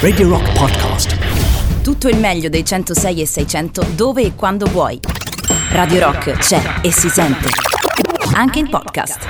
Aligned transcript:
Radio 0.00 0.28
Rock 0.28 0.52
Podcast. 0.58 1.16
Tutto 1.82 2.08
il 2.08 2.18
meglio 2.18 2.48
dei 2.48 2.64
106 2.64 3.20
e 3.20 3.26
600 3.26 3.86
dove 3.94 4.22
e 4.22 4.34
quando 4.34 4.66
vuoi. 4.66 4.98
Radio 5.70 6.00
Rock 6.00 6.32
c'è 6.32 6.60
e 6.82 6.90
si 6.90 7.08
sente. 7.08 7.48
Anche 8.34 8.58
in 8.58 8.68
podcast. 8.68 9.28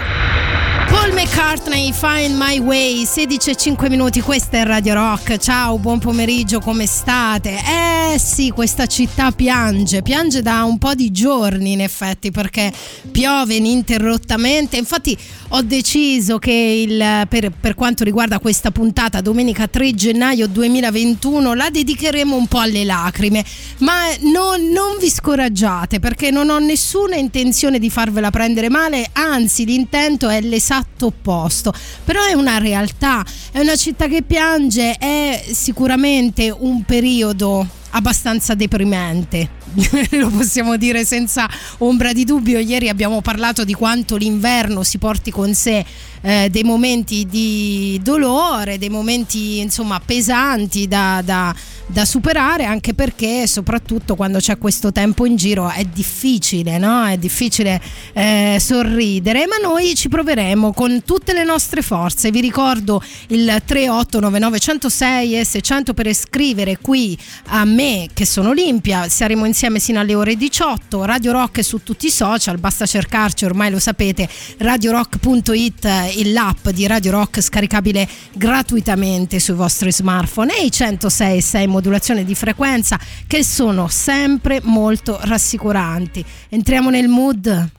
Paul 0.88 1.12
McCartney, 1.12 1.92
Find 1.92 2.34
My 2.34 2.58
Way, 2.60 3.04
16 3.04 3.50
e 3.50 3.56
5 3.56 3.88
minuti, 3.90 4.22
questa 4.22 4.56
è 4.56 4.64
Radio 4.64 4.94
Rock. 4.94 5.36
Ciao, 5.36 5.78
buon 5.78 5.98
pomeriggio, 5.98 6.60
come 6.60 6.86
state? 6.86 7.58
Eh 7.58 8.18
sì, 8.18 8.50
questa 8.50 8.86
città 8.86 9.30
piange, 9.32 10.02
piange 10.02 10.40
da 10.40 10.64
un 10.64 10.78
po' 10.78 10.94
di 10.94 11.12
giorni 11.12 11.72
in 11.72 11.80
effetti 11.82 12.30
perché 12.30 12.72
piove 13.12 13.54
ininterrottamente. 13.54 14.78
Infatti 14.78 15.16
ho 15.52 15.62
deciso 15.62 16.38
che 16.38 16.52
il, 16.52 17.26
per, 17.28 17.50
per 17.50 17.74
quanto 17.74 18.04
riguarda 18.04 18.38
questa 18.38 18.70
puntata, 18.70 19.20
domenica 19.20 19.66
3 19.66 19.94
gennaio 19.94 20.46
2021, 20.46 21.54
la 21.54 21.68
dedicheremo 21.70 22.36
un 22.36 22.46
po' 22.46 22.58
alle 22.58 22.84
lacrime, 22.84 23.44
ma 23.78 24.04
no, 24.32 24.56
non 24.56 24.96
vi 25.00 25.10
scoraggiate 25.10 25.98
perché 25.98 26.30
non 26.30 26.50
ho 26.50 26.58
nessuna 26.58 27.16
intenzione 27.16 27.78
di 27.78 27.90
farvela 27.90 28.30
prendere 28.30 28.68
male, 28.68 29.08
anzi 29.12 29.64
l'intento 29.64 30.28
è 30.28 30.40
l'esatto 30.40 31.06
opposto, 31.06 31.72
però 32.04 32.24
è 32.24 32.34
una 32.34 32.58
realtà, 32.58 33.24
è 33.50 33.58
una 33.58 33.76
città 33.76 34.06
che 34.06 34.22
piange, 34.22 34.96
è 34.98 35.44
sicuramente 35.52 36.54
un 36.56 36.84
periodo 36.84 37.78
abbastanza 37.90 38.54
deprimente. 38.54 39.58
Lo 40.10 40.28
possiamo 40.28 40.76
dire 40.76 41.04
senza 41.04 41.48
ombra 41.78 42.12
di 42.12 42.24
dubbio. 42.24 42.58
Ieri 42.58 42.88
abbiamo 42.88 43.20
parlato 43.20 43.64
di 43.64 43.74
quanto 43.74 44.16
l'inverno 44.16 44.82
si 44.82 44.98
porti 44.98 45.30
con 45.30 45.54
sé 45.54 45.84
eh, 46.22 46.48
dei 46.50 46.64
momenti 46.64 47.26
di 47.26 48.00
dolore, 48.02 48.78
dei 48.78 48.90
momenti 48.90 49.58
insomma 49.58 50.00
pesanti 50.04 50.86
da, 50.88 51.22
da, 51.24 51.54
da, 51.86 52.04
superare, 52.04 52.64
anche 52.64 52.94
perché 52.94 53.46
soprattutto 53.46 54.14
quando 54.14 54.38
c'è 54.38 54.58
questo 54.58 54.92
tempo 54.92 55.26
in 55.26 55.36
giro 55.36 55.68
è 55.68 55.84
difficile, 55.84 56.78
no? 56.78 57.06
È 57.06 57.16
difficile 57.16 57.80
eh, 58.12 58.58
sorridere, 58.60 59.46
ma 59.46 59.56
noi 59.56 59.94
ci 59.94 60.08
proveremo 60.08 60.72
con 60.72 61.02
tutte 61.04 61.32
le 61.32 61.44
nostre 61.44 61.82
forze. 61.82 62.30
Vi 62.30 62.40
ricordo 62.40 63.02
il 63.28 63.62
3899 63.64 64.58
106 64.58 65.38
e 65.38 65.44
600 65.44 65.94
per 65.94 66.12
scrivere 66.14 66.78
qui 66.78 67.18
a 67.46 67.64
me 67.64 68.08
che 68.12 68.24
sono 68.26 68.50
Olimpia, 68.50 69.08
saremo 69.08 69.44
insieme 69.44 69.78
sino 69.78 70.00
alle 70.00 70.14
ore 70.14 70.36
18, 70.36 71.04
Radio 71.04 71.32
Rock 71.32 71.62
su 71.64 71.82
tutti 71.82 72.06
i 72.06 72.10
social, 72.10 72.58
basta 72.58 72.86
cercarci, 72.86 73.44
ormai 73.44 73.70
lo 73.70 73.78
sapete, 73.78 74.28
radiorock.it 74.58 75.88
l'app 76.24 76.68
di 76.68 76.86
Radio 76.86 77.12
Rock 77.12 77.40
scaricabile 77.40 78.08
gratuitamente 78.32 79.38
sui 79.38 79.54
vostri 79.54 79.92
smartphone. 79.92 80.56
E 80.56 80.64
i 80.64 80.70
106 80.70 81.40
6 81.40 81.66
modulazione 81.80 82.24
di 82.24 82.34
frequenza 82.34 82.98
che 83.26 83.42
sono 83.42 83.88
sempre 83.88 84.60
molto 84.62 85.18
rassicuranti. 85.22 86.22
Entriamo 86.50 86.90
nel 86.90 87.08
mood. 87.08 87.70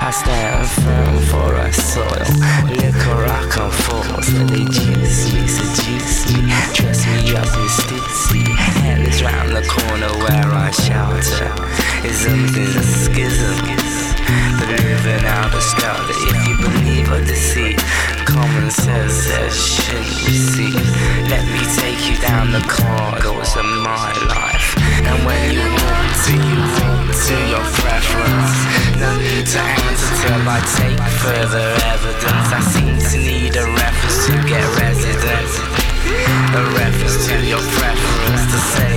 I 0.00 0.10
stand 0.10 0.66
firm 0.66 1.18
for 1.20 1.54
a 1.54 1.72
soil. 1.72 2.26
Liquor 2.66 3.24
I 3.24 3.48
come 3.48 3.70
forth, 3.70 4.46
they 4.50 4.64
juice 4.64 5.32
me, 5.32 5.46
seduce 5.46 6.32
me, 6.32 6.52
dress 6.74 7.06
me 7.06 7.32
up 7.36 7.46
in 7.56 7.68
stitsy. 7.68 8.44
Hell 8.82 9.06
is 9.06 9.22
round 9.22 9.54
the 9.54 9.62
corner 9.66 10.12
where 10.18 10.52
I 10.52 10.70
shelter. 10.72 11.52
Isms 12.04 12.56
is 12.56 12.76
a 12.76 12.82
schism. 12.82 14.04
living 15.04 15.24
out 15.26 15.52
scout 15.60 16.00
that 16.08 16.18
if 16.28 16.38
you 16.48 16.54
believe 16.60 17.10
or 17.12 17.20
deceit, 17.24 17.80
common 18.44 18.70
sense 18.70 19.14
says 19.24 19.56
shouldn't 19.56 20.26
receive. 20.28 20.84
Let 21.32 21.44
me 21.48 21.62
take 21.80 22.00
you 22.08 22.16
down 22.20 22.52
the 22.52 22.60
corridors 22.68 23.56
of 23.56 23.64
my 23.64 24.12
life. 24.36 24.76
And 25.08 25.16
when 25.24 25.44
you 25.56 25.64
walk 25.64 26.08
to, 26.28 26.34
you 26.36 26.60
walk 26.76 27.08
to 27.08 27.36
your 27.52 27.64
preference. 27.80 28.56
No 29.00 29.10
need 29.16 29.46
to 29.48 29.60
answer 29.60 30.12
till 30.20 30.44
I 30.44 30.60
take 30.76 31.00
further 31.24 31.66
evidence. 31.88 32.48
I 32.52 32.60
seem 32.60 32.94
to 33.00 33.16
need 33.16 33.56
a 33.56 33.64
reference 33.64 34.18
to 34.28 34.32
get 34.44 34.64
residence. 34.76 35.54
A 36.52 36.62
reference 36.76 37.16
to 37.28 37.36
your 37.48 37.64
preference 37.80 38.44
to 38.52 38.58
say. 38.76 38.94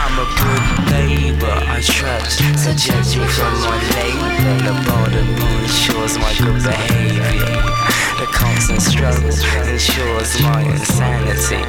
I'm 0.00 0.16
a 0.16 0.28
good 0.40 0.64
neighbor, 0.96 1.56
I 1.76 1.80
trust. 1.84 2.40
So 2.56 2.72
judge 2.72 3.20
me 3.20 3.26
from 3.36 3.52
my 3.68 3.76
labor. 3.96 4.32
The 4.64 4.74
border 4.88 5.26
ensures 5.60 6.16
my 6.16 6.32
good 6.40 6.62
behavior. 6.62 7.85
The 8.26 8.32
constant 8.32 8.82
struggle 8.82 9.28
ensures 9.68 10.42
my 10.42 10.62
insanity. 10.62 11.62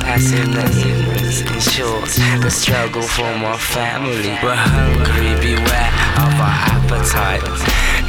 Passing 0.00 0.50
the 0.50 0.66
ignorance 0.86 1.40
ensures 1.40 2.16
the 2.42 2.50
struggle 2.50 3.00
for 3.00 3.34
my 3.38 3.56
family. 3.56 4.28
We're 4.42 4.54
hungry, 4.54 5.32
beware 5.40 5.92
of 6.20 6.34
our 6.44 6.60
appetite. 6.76 7.40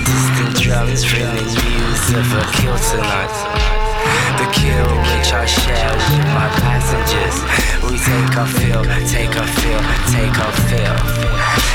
Distant 0.03 0.61
drums 0.61 1.13
ringing 1.13 1.45
news 1.45 2.09
of 2.11 2.33
a 2.33 2.43
kill 2.51 2.77
tonight. 2.77 3.74
The 4.35 4.51
kill 4.51 4.91
which 5.15 5.31
I 5.31 5.45
share 5.45 5.95
my 6.35 6.47
passengers. 6.59 7.39
We 7.87 7.95
take 7.95 8.35
a 8.35 8.45
fill, 8.45 8.83
take 9.07 9.31
a 9.31 9.45
fill, 9.47 9.83
take 10.11 10.35
a 10.35 10.49
fill. 10.67 10.99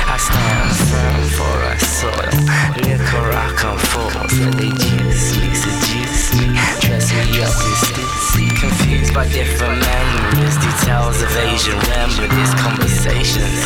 I 0.04 0.16
stand 0.20 0.68
firm 0.92 1.20
for 1.40 1.56
a 1.72 1.76
soil. 1.80 2.36
Liquor 2.84 3.28
I 3.32 3.48
come 3.56 3.78
forth. 3.78 4.28
They 4.60 4.68
juice 4.76 5.40
me, 5.40 5.48
seduce 5.56 6.36
me, 6.36 6.52
dress 6.84 7.08
me 7.16 7.40
up 7.40 7.56
in 7.64 7.74
stitsy. 7.80 8.48
Confused 8.60 9.14
by 9.14 9.24
different 9.28 9.80
memories, 9.80 10.56
details 10.60 11.22
of 11.22 11.32
Asian 11.48 11.80
remedies, 11.96 12.52
conversations. 12.60 13.56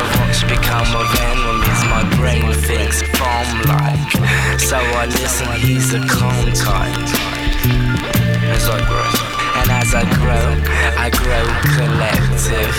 Of 0.00 0.08
what's 0.16 0.42
become 0.48 0.88
of 0.96 1.08
enemies, 1.28 1.82
my 1.92 2.08
brain 2.16 2.52
thinks 2.64 3.04
bomb 3.20 3.52
like. 3.68 4.12
So 4.58 4.78
I 4.80 5.06
listen, 5.12 5.52
he's 5.60 5.92
a 5.92 6.00
calm 6.08 6.52
kind 6.56 7.21
as 7.64 8.68
I 8.68 8.78
grow. 8.86 9.10
And 9.60 9.70
as 9.70 9.94
I 9.94 10.02
grow, 10.18 10.48
I 10.98 11.10
grow 11.10 11.46
collective. 11.76 12.74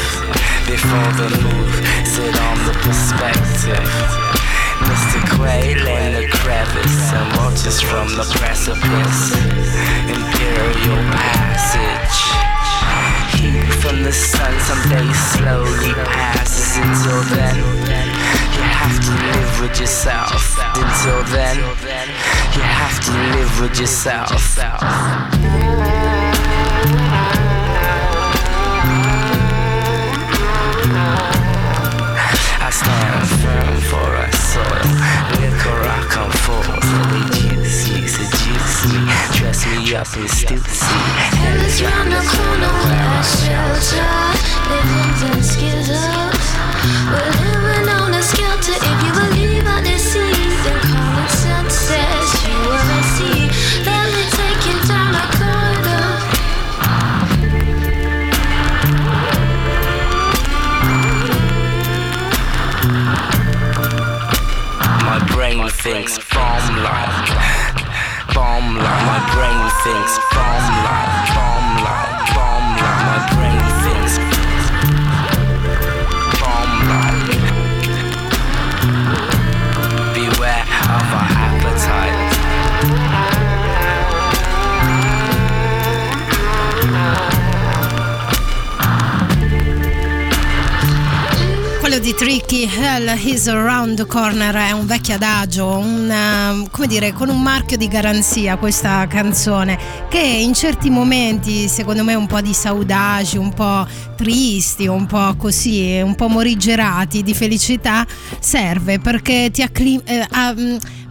Before 0.67 1.11
the 1.19 1.29
move, 1.43 1.73
sit 2.05 2.35
on 2.39 2.57
the 2.67 2.73
perspective. 2.83 4.33
Mr. 4.83 5.19
Quail 5.35 5.87
in 5.87 6.13
the 6.13 6.27
crevice 6.27 7.13
and 7.13 7.37
watches 7.37 7.79
from 7.81 8.07
the 8.17 8.25
precipice. 8.35 9.33
Imperial 10.09 11.03
passage. 11.11 12.32
Heat 13.43 13.73
from 13.83 14.03
the 14.03 14.13
sun 14.13 14.57
someday 14.61 15.11
slowly 15.11 15.93
passes 16.15 16.77
until 16.77 17.21
then 17.35 18.03
you 18.55 18.61
have 18.61 18.99
to 19.03 19.11
live 19.11 19.61
with 19.61 19.79
yourself. 19.81 20.57
Until 20.75 21.23
then, 21.35 21.57
you 22.55 22.61
have 22.61 22.99
to 23.05 23.11
live 23.35 23.59
with 23.59 23.79
yourself. 23.79 24.31
I 32.61 32.69
stand 32.71 33.27
firm 33.41 33.75
for 33.91 34.09
a 34.15 34.31
soil. 34.31 34.87
Liquor 35.41 35.79
I 35.83 36.07
come 36.09 36.31
forth. 36.31 36.85
They 37.11 37.25
juice 37.39 37.92
me, 38.85 38.91
seduce 38.91 38.93
me, 38.93 39.39
dress 39.39 39.65
me 39.65 39.95
up 39.95 40.07
in 40.17 40.27
stupidity. 40.27 40.85
And 41.45 41.61
it's 41.61 41.81
round 41.81 42.11
the 42.11 42.21
corner 42.21 42.73
where 42.83 43.07
I 43.07 43.21
shelter. 43.21 44.07
Living 44.69 45.13
in 45.31 45.43
schisms. 45.43 46.45
We're 47.09 47.31
living 47.43 47.89
on 47.89 48.13
a 48.13 48.21
skelter 48.21 48.75
if 48.75 48.99
you 49.05 49.11
believe 49.13 49.63
what 49.65 49.83
they 49.83 49.97
see. 49.97 50.33
Then 50.63 50.79
common 50.81 51.29
sense 51.29 51.73
says 51.73 52.29
you 52.47 52.59
messy. 52.89 53.51
Let 53.85 54.05
me 54.13 54.23
take 54.31 54.61
you 54.67 54.77
down 54.87 55.13
a 55.15 55.25
corridor. 55.37 56.07
My 65.05 65.19
brain 65.31 65.69
thinks 65.69 66.17
bomb 66.33 66.83
like, 66.83 67.42
bomb 68.53 68.75
like. 68.77 69.05
My 69.05 69.19
brain 69.33 69.61
thinks 69.83 70.17
bomb 70.33 70.67
like, 70.85 71.15
bomb 71.35 71.69
like, 71.85 72.35
bomb 72.35 72.67
like. 72.77 73.05
My 73.05 73.19
brain 73.35 73.59
thinks. 73.59 73.82
Milky 92.21 92.65
Hell 92.65 93.09
is 93.25 93.47
around 93.47 93.95
the 93.95 94.05
corner 94.05 94.55
è 94.55 94.71
un 94.71 94.85
vecchio 94.85 95.15
adagio, 95.15 95.77
un, 95.77 96.67
come 96.71 96.87
dire, 96.87 97.11
con 97.11 97.29
un 97.29 97.41
marchio 97.41 97.75
di 97.75 97.87
garanzia 97.87 98.55
questa 98.57 99.05
canzone 99.07 99.77
che 100.09 100.19
in 100.19 100.53
certi 100.53 100.89
momenti 100.89 101.67
secondo 101.67 102.03
me 102.03 102.13
un 102.15 102.25
po' 102.25 102.41
di 102.41 102.53
saudagi, 102.53 103.37
un 103.37 103.53
po' 103.53 103.85
tristi, 104.15 104.87
un 104.87 105.05
po' 105.05 105.35
così, 105.37 105.99
un 106.03 106.15
po' 106.15 106.27
morigerati 106.27 107.23
di 107.23 107.33
felicità 107.33 108.05
serve 108.39 108.99
perché 108.99 109.49
ti 109.51 109.61
acclim- 109.61 110.07
eh, 110.07 110.25
a, 110.29 110.55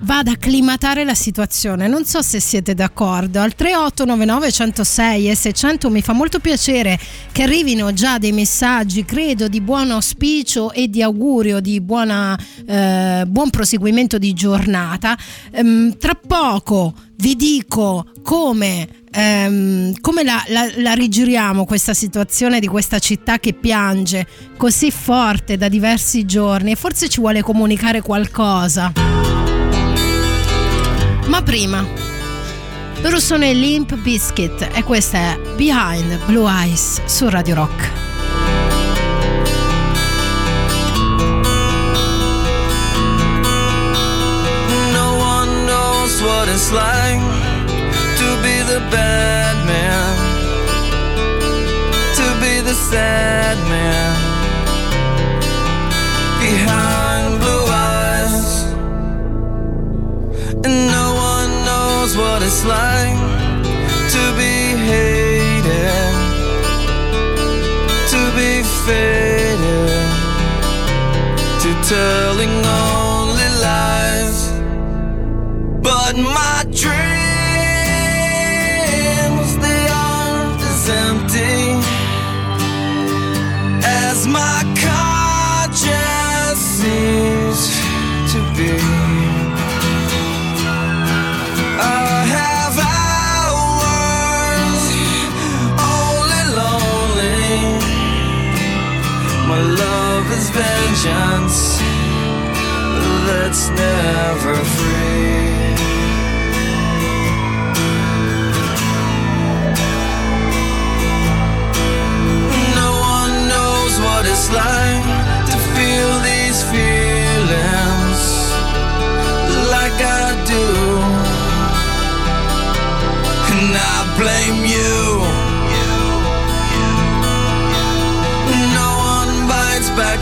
va 0.03 0.19
ad 0.19 0.29
acclimatare 0.29 1.05
la 1.05 1.15
situazione. 1.15 1.89
Non 1.89 2.05
so 2.05 2.23
se 2.23 2.41
siete 2.41 2.75
d'accordo. 2.75 3.41
Al 3.41 3.55
3899 3.55 4.53
106 4.53 5.31
e 5.31 5.35
600 5.35 5.91
mi 5.91 6.03
fa 6.03 6.13
molto 6.13 6.39
piacere 6.39 6.99
che 7.31 7.43
arrivino 7.43 7.93
già 7.93 8.19
dei 8.19 8.33
messaggi, 8.33 9.05
credo, 9.05 9.49
di 9.49 9.61
buon 9.61 9.91
auspicio 9.91 10.73
e 10.73 10.89
di 10.89 11.03
augurio 11.03 11.61
di 11.61 11.81
buona, 11.81 12.39
eh, 12.67 13.25
buon 13.27 13.51
proseguimento 13.51 14.19
di 14.19 14.33
giornata. 14.33 15.17
Ehm, 15.51 15.97
tra 15.99 16.15
poco 16.15 16.95
vi 17.17 17.37
dico 17.37 18.07
come, 18.23 18.89
ehm, 19.11 19.95
come 20.01 20.25
la, 20.25 20.43
la, 20.49 20.69
la, 20.77 20.93
rigiriamo 20.93 21.65
questa 21.65 21.95
situazione 21.95 22.59
di 22.59 22.67
questa 22.67 22.99
città 22.99 23.39
che 23.39 23.53
piange 23.53 24.27
così 24.57 24.91
forte 24.91 25.57
da 25.57 25.69
diversi 25.69 26.25
giorni 26.25 26.73
e 26.73 26.77
forse 26.77 27.09
ci 27.09 27.21
vuole 27.21 27.43
comunicare 27.43 28.01
qualcosa. 28.01 29.22
Ma 31.27 31.43
prima, 31.43 31.85
loro 33.01 33.19
sono 33.19 33.45
i 33.45 33.59
Limp 33.59 33.95
Biscuit 33.97 34.69
e 34.73 34.83
questa 34.83 35.19
è 35.19 35.39
Behind 35.57 36.25
Blue 36.27 36.51
Eyes 36.51 37.01
su 37.05 37.29
Radio 37.29 37.55
Rock. 37.55 37.91
What 46.25 46.47
it's 46.49 46.71
like 46.71 47.19
to 47.19 48.37
be 48.43 48.63
the 48.63 48.81
bad 48.93 49.57
man, 49.67 50.17
to 52.15 52.27
be 52.41 52.61
the 52.61 52.75
sad 52.75 53.59
man 53.69 54.15
behind 56.39 57.41
blue 57.41 57.67
eyes. 57.69 58.65
And 60.65 60.87
no 60.93 61.02
it's 62.45 62.65
like 62.65 63.17
to 64.15 64.23
be 64.37 64.55
hated, 64.91 66.15
to 68.13 68.21
be 68.39 68.63
faded, 68.85 70.11
to 71.63 71.71
telling 71.89 72.55
only 72.67 73.49
lies. 73.67 74.39
But 75.83 76.17
my 76.17 76.65
dreams, 76.73 77.22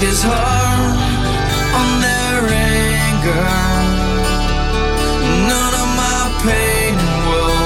his 0.01 0.23
heart 0.23 0.97
on 1.81 2.01
their 2.01 2.41
anger. 2.49 3.51
None 5.53 5.75
of 5.83 5.89
my 6.03 6.23
pain 6.41 6.95
will 7.29 7.61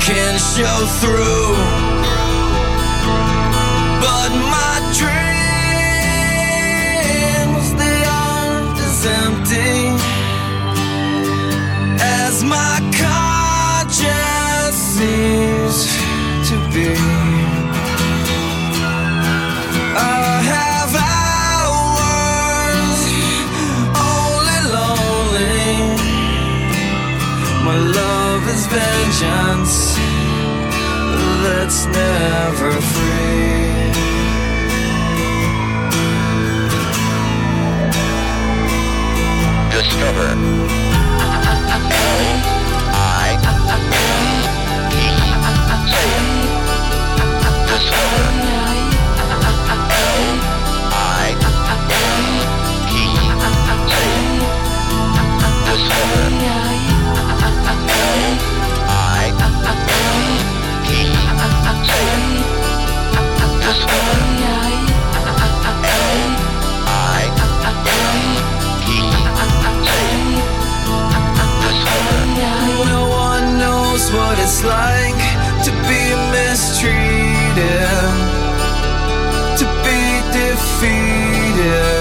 can 0.00 0.38
show 0.38 0.78
through. 1.00 1.85
Vengeance 29.18 29.96
that's 31.42 31.86
never 31.86 32.72
free. 32.72 33.90
Discover. 39.70 40.75
What 74.16 74.38
it's 74.38 74.64
like 74.64 75.22
to 75.64 75.70
be 75.88 76.02
mistreated, 76.32 77.06
to 79.58 79.64
be 79.84 80.00
defeated 80.32 81.95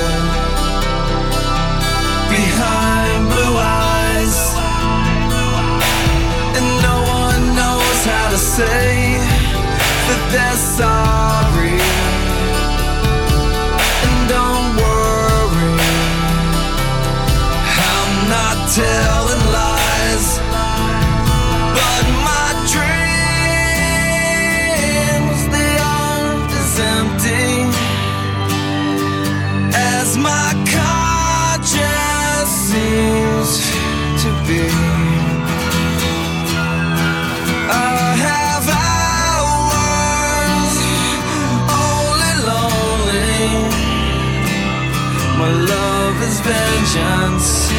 conscience 46.96 47.70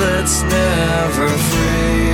that's 0.00 0.42
never 0.42 1.28
free. 1.50 2.08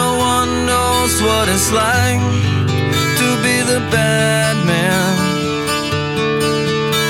No 0.00 0.08
one 0.34 0.66
knows 0.66 1.12
what 1.26 1.48
it's 1.48 1.70
like 1.72 2.22
to 3.20 3.28
be 3.46 3.56
the 3.72 3.80
bad 3.90 4.54
man, 4.72 5.12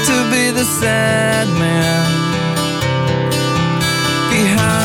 to 0.09 0.17
be 0.33 0.51
the 0.51 0.65
sad 0.65 1.47
man 1.59 2.05
behind. 4.31 4.82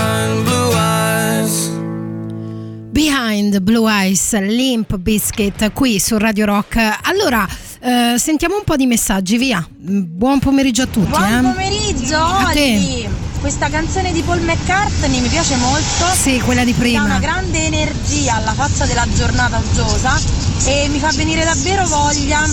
Behind 3.58 3.62
Blue 3.62 3.90
Eyes, 3.90 4.40
Limp 4.40 4.98
Biscuit 4.98 5.72
qui 5.74 6.00
su 6.00 6.18
Radio 6.18 6.46
Rock. 6.46 6.78
Allora, 7.04 7.48
eh, 7.80 8.16
sentiamo 8.18 8.56
un 8.58 8.64
po' 8.64 8.76
di 8.76 8.86
messaggi, 8.86 9.38
via. 9.38 9.66
Mm, 9.90 10.04
Buon 10.06 10.40
pomeriggio 10.40 10.84
a 10.84 10.88
tutti. 10.88 11.10
Buon 11.10 11.46
eh. 11.46 11.52
pomeriggio. 11.54 12.18
Olli! 12.18 13.27
Questa 13.40 13.70
canzone 13.70 14.12
di 14.12 14.22
Paul 14.24 14.42
McCartney 14.42 15.22
mi 15.22 15.28
piace 15.30 15.56
molto. 15.58 16.06
Sì, 16.14 16.40
quella 16.40 16.64
di 16.64 16.74
Dà 16.74 16.78
prima. 16.78 17.04
una 17.04 17.20
grande 17.20 17.66
energia 17.66 18.36
alla 18.36 18.54
faccia 18.54 18.86
della 18.86 19.06
giornata 19.16 19.58
uggiosa 19.58 20.20
e 20.66 20.88
mi 20.90 21.00
fa 21.00 21.12
venire 21.12 21.44
davvero 21.44 21.86
voglia 21.88 22.44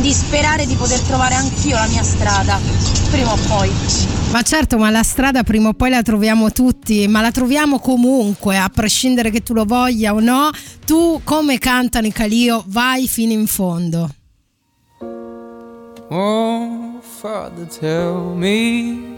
di 0.00 0.12
sperare 0.12 0.66
di 0.66 0.74
poter 0.74 0.98
trovare 1.00 1.34
anch'io 1.34 1.76
la 1.76 1.86
mia 1.86 2.02
strada, 2.02 2.58
prima 3.10 3.32
o 3.32 3.36
poi. 3.46 3.70
Ma 4.32 4.42
certo, 4.42 4.78
ma 4.78 4.90
la 4.90 5.02
strada 5.04 5.42
prima 5.44 5.68
o 5.68 5.72
poi 5.74 5.90
la 5.90 6.02
troviamo 6.02 6.50
tutti, 6.50 7.06
ma 7.06 7.20
la 7.20 7.30
troviamo 7.30 7.78
comunque, 7.78 8.58
a 8.58 8.68
prescindere 8.68 9.30
che 9.30 9.42
tu 9.42 9.52
lo 9.54 9.64
voglia 9.64 10.12
o 10.12 10.20
no. 10.20 10.50
Tu, 10.84 11.20
come 11.22 11.58
cantano 11.58 12.06
i 12.06 12.12
Calio, 12.12 12.64
vai 12.66 13.06
fino 13.06 13.32
in 13.32 13.46
fondo. 13.46 14.10
Oh, 16.08 17.00
Father, 17.00 17.66
tell 17.66 18.34
me, 18.34 19.15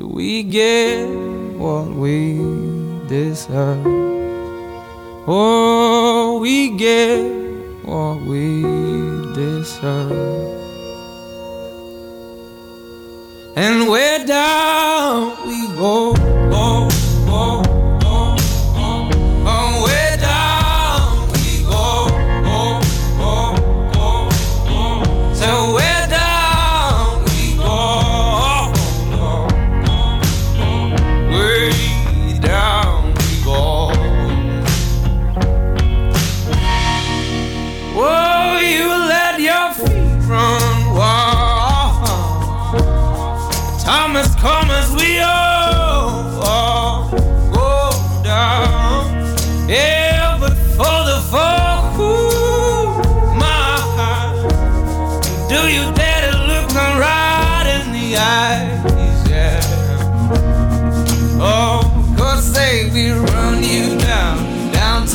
do 0.00 0.08
we 0.08 0.42
get 0.42 1.06
what 1.58 1.88
we 1.88 2.38
deserve? 3.06 3.84
Oh, 5.28 6.38
we 6.40 6.74
get 6.78 7.20
what 7.84 8.22
we 8.22 8.62
deserve. 9.34 10.56
And 13.56 13.90
where 13.90 14.24
down 14.24 15.36
we 15.46 15.66
go, 15.76 16.14
oh, 16.16 16.88
oh, 17.28 17.69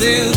down, 0.00 0.35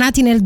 Tornati 0.00 0.22
nel 0.22 0.40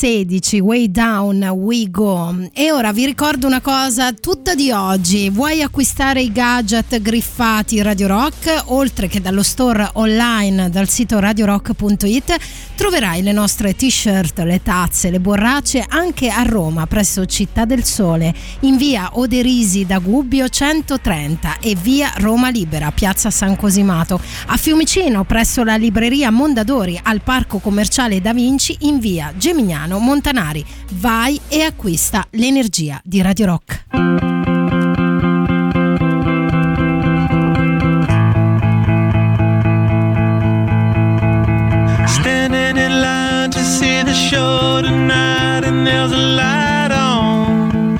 2016, 0.00 0.60
Way 0.60 0.90
Down, 0.90 1.42
We 1.42 1.90
Go. 1.90 2.48
E 2.54 2.72
ora 2.72 2.90
vi 2.90 3.04
ricordo 3.04 3.46
una 3.46 3.60
cosa 3.60 4.14
tutta 4.14 4.54
di 4.54 4.70
oggi. 4.70 5.28
Vuoi 5.28 5.60
acquistare 5.60 6.22
i 6.22 6.32
gadget 6.32 7.02
griffati 7.02 7.82
Radio 7.82 8.06
Rock? 8.06 8.62
Oltre 8.68 9.08
che 9.08 9.20
dallo 9.20 9.42
store 9.42 9.90
online 9.94 10.70
dal 10.70 10.88
sito 10.88 11.18
radiorock.it 11.18 12.36
troverai 12.76 13.20
le 13.20 13.32
nostre 13.32 13.76
t-shirt, 13.76 14.38
le 14.38 14.62
tazze, 14.62 15.10
le 15.10 15.20
borracce 15.20 15.84
anche 15.86 16.30
a 16.30 16.44
Roma 16.44 16.86
presso 16.86 17.26
Città 17.26 17.66
del 17.66 17.84
Sole, 17.84 18.34
in 18.60 18.78
via 18.78 19.10
Oderisi 19.18 19.84
da 19.84 19.98
Gubbio 19.98 20.48
130 20.48 21.58
e 21.60 21.74
via 21.74 22.10
Roma 22.16 22.48
Libera, 22.48 22.90
piazza 22.90 23.30
San 23.30 23.54
Cosimato. 23.54 24.18
A 24.46 24.56
Fiumicino 24.56 25.24
presso 25.24 25.62
la 25.62 25.76
libreria 25.76 26.30
Mondadori 26.30 26.98
al 27.02 27.20
parco 27.20 27.58
commerciale 27.58 28.22
Da 28.22 28.32
Vinci 28.32 28.74
in 28.80 28.98
via 28.98 29.34
Gemignano 29.90 29.98
Montanari. 29.98 30.64
Vai 30.92 31.40
e 31.48 31.62
acquista 31.62 32.24
l'energia 32.30 33.00
di 33.04 33.20
Radio 33.20 33.46
Rock. 33.46 33.84
show 44.12 44.80
tonight, 44.82 45.64
and 45.64 45.84
there's 45.84 46.12
a 46.12 46.16
light 46.16 46.92
on, 46.92 47.96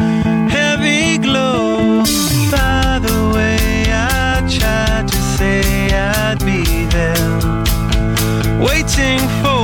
heavy 0.48 1.18
glow. 1.18 2.02
By 2.50 3.00
the 3.00 3.32
way, 3.34 3.84
I 3.88 4.46
tried 4.48 5.08
to 5.08 5.16
say 5.16 5.88
I'd 5.92 6.38
be 6.44 6.86
there, 6.86 7.40
waiting 8.62 9.18
for 9.42 9.59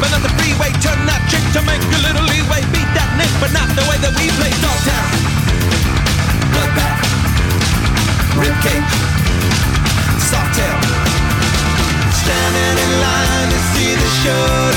but 0.00 0.12
on 0.12 0.22
the 0.22 0.32
freeway. 0.40 0.70
Turn 0.84 1.00
that 1.08 1.22
trick 1.30 1.44
to 1.56 1.60
make 1.64 1.80
a 1.80 2.00
little 2.04 2.24
leeway. 2.28 2.60
Beat 2.72 2.90
that 2.96 3.10
nick, 3.16 3.32
but 3.40 3.52
not 3.52 3.68
the 3.72 3.84
way 3.88 3.96
that 4.04 4.12
we 4.16 4.28
play. 4.36 4.52
Dogtown. 4.60 5.08
Bloodbath. 6.52 7.00
Rib 8.40 8.56
cage. 8.64 8.94
Soft 10.20 10.52
tail. 10.56 10.78
Standing 12.12 12.76
in 12.84 12.92
line 13.00 13.48
to 13.52 13.60
see 13.72 13.92
the 13.96 14.10
show 14.22 14.75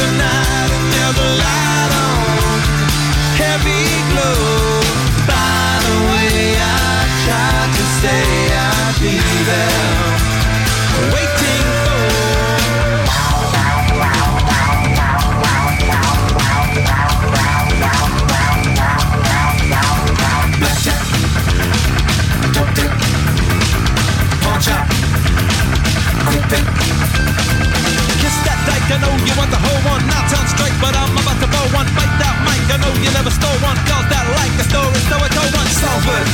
know 29.04 29.14
you 29.28 29.34
want 29.40 29.52
the 29.52 29.62
whole 29.62 29.82
one. 29.88 30.02
Not 30.08 30.24
sound 30.32 30.48
straight, 30.56 30.76
but 30.84 30.94
I'm 30.96 31.12
about 31.16 31.40
to 31.44 31.48
blow 31.48 31.68
one. 31.80 31.88
Bite 31.98 32.16
that 32.22 32.36
mic, 32.48 32.62
I 32.70 32.78
know 32.84 32.94
you 33.04 33.10
never 33.18 33.32
stole 33.32 33.60
one. 33.64 33.78
Girls 33.90 34.08
that 34.14 34.26
like 34.38 34.54
the 34.60 34.66
story, 34.72 35.00
so 35.10 35.16
I 35.18 35.30
told 35.38 35.52
one. 35.56 35.70
Salford. 35.82 36.28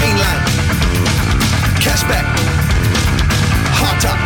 Mainline. 0.00 0.42
Cashback. 1.84 2.26
Hot 3.80 3.96
top. 4.04 4.18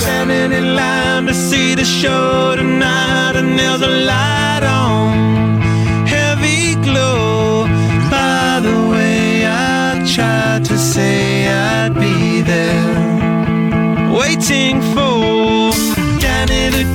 Standing 0.00 0.52
in 0.52 0.76
line 0.76 1.26
to 1.26 1.34
see 1.34 1.74
the 1.74 1.84
show 1.84 2.54
tonight, 2.56 3.36
and 3.36 3.58
there's 3.58 3.80
a 3.80 3.92
light 4.12 4.62
on, 4.62 5.62
heavy 6.06 6.74
glow. 6.86 7.66
By 8.10 8.60
the 8.60 8.76
way, 8.92 9.46
I 9.46 10.04
tried 10.14 10.64
to 10.66 10.76
say 10.76 11.48
I'd 11.48 11.94
be 11.94 12.42
there, 12.42 14.12
waiting 14.12 14.82
for 14.92 15.03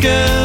good. 0.02 0.39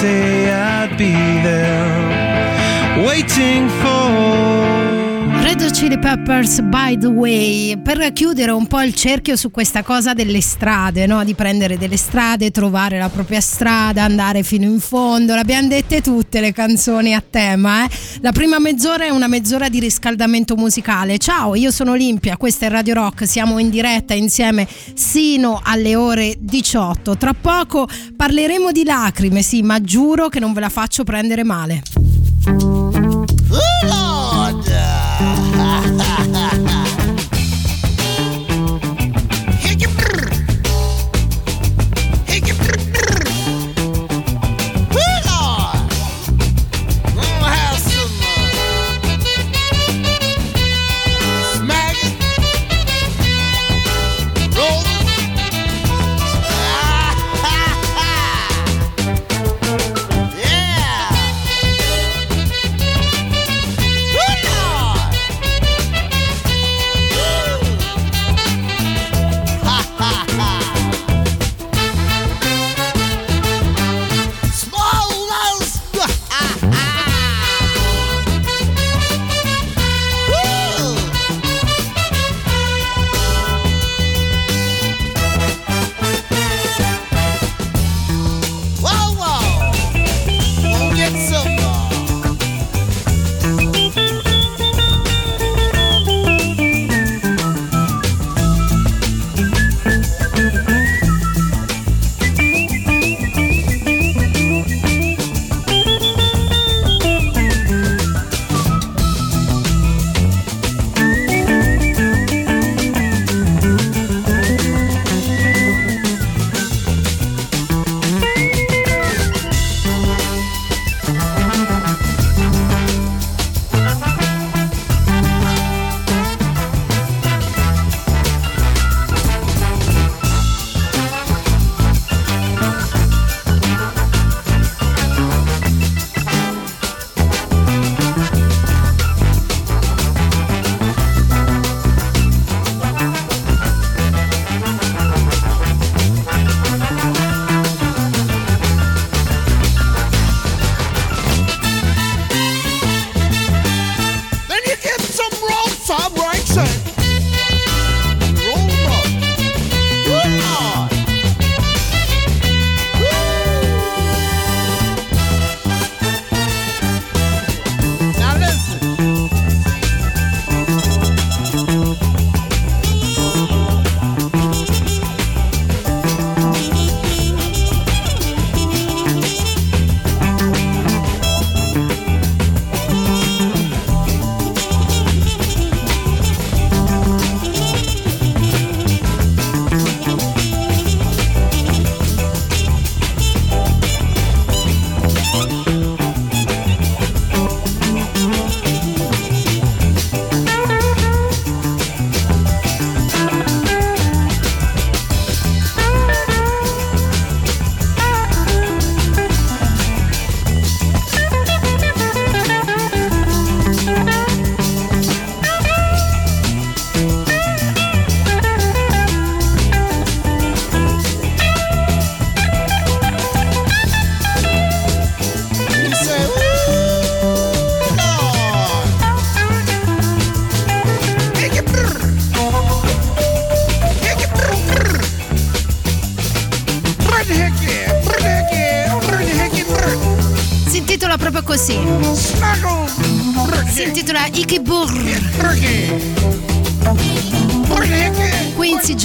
Say 0.00 0.48
I'd 0.52 0.96
be 0.96 1.12
there, 1.42 3.04
waiting 3.04 3.68
Chili 5.78 5.96
Peppers 5.96 6.60
by 6.62 6.98
the 6.98 7.06
way 7.06 7.80
per 7.80 8.12
chiudere 8.12 8.50
un 8.50 8.66
po' 8.66 8.82
il 8.82 8.96
cerchio 8.96 9.36
su 9.36 9.52
questa 9.52 9.84
cosa 9.84 10.12
delle 10.12 10.40
strade 10.40 11.06
no? 11.06 11.22
di 11.22 11.34
prendere 11.34 11.78
delle 11.78 11.96
strade 11.96 12.50
trovare 12.50 12.98
la 12.98 13.08
propria 13.08 13.40
strada 13.40 14.02
andare 14.02 14.42
fino 14.42 14.64
in 14.64 14.80
fondo 14.80 15.36
l'abbiamo 15.36 15.68
dette 15.68 16.00
tutte 16.00 16.40
le 16.40 16.52
canzoni 16.52 17.14
a 17.14 17.22
tema 17.22 17.84
eh? 17.84 17.90
la 18.22 18.32
prima 18.32 18.58
mezz'ora 18.58 19.04
è 19.04 19.10
una 19.10 19.28
mezz'ora 19.28 19.68
di 19.68 19.78
riscaldamento 19.78 20.56
musicale 20.56 21.16
ciao 21.18 21.54
io 21.54 21.70
sono 21.70 21.92
Olimpia 21.92 22.36
questa 22.36 22.66
è 22.66 22.70
Radio 22.70 22.94
Rock 22.94 23.28
siamo 23.28 23.60
in 23.60 23.70
diretta 23.70 24.14
insieme 24.14 24.66
sino 24.94 25.60
alle 25.62 25.94
ore 25.94 26.34
18 26.40 27.16
tra 27.16 27.34
poco 27.40 27.86
parleremo 28.16 28.72
di 28.72 28.82
lacrime 28.82 29.42
sì 29.42 29.62
ma 29.62 29.80
giuro 29.80 30.28
che 30.28 30.40
non 30.40 30.52
ve 30.52 30.60
la 30.60 30.70
faccio 30.70 31.04
prendere 31.04 31.44
male 31.44 31.82
Yeah! 33.80 34.07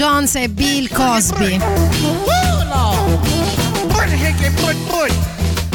Jones 0.03 0.35
e 0.35 0.49
Bill 0.49 0.89
Cosby. 0.89 1.57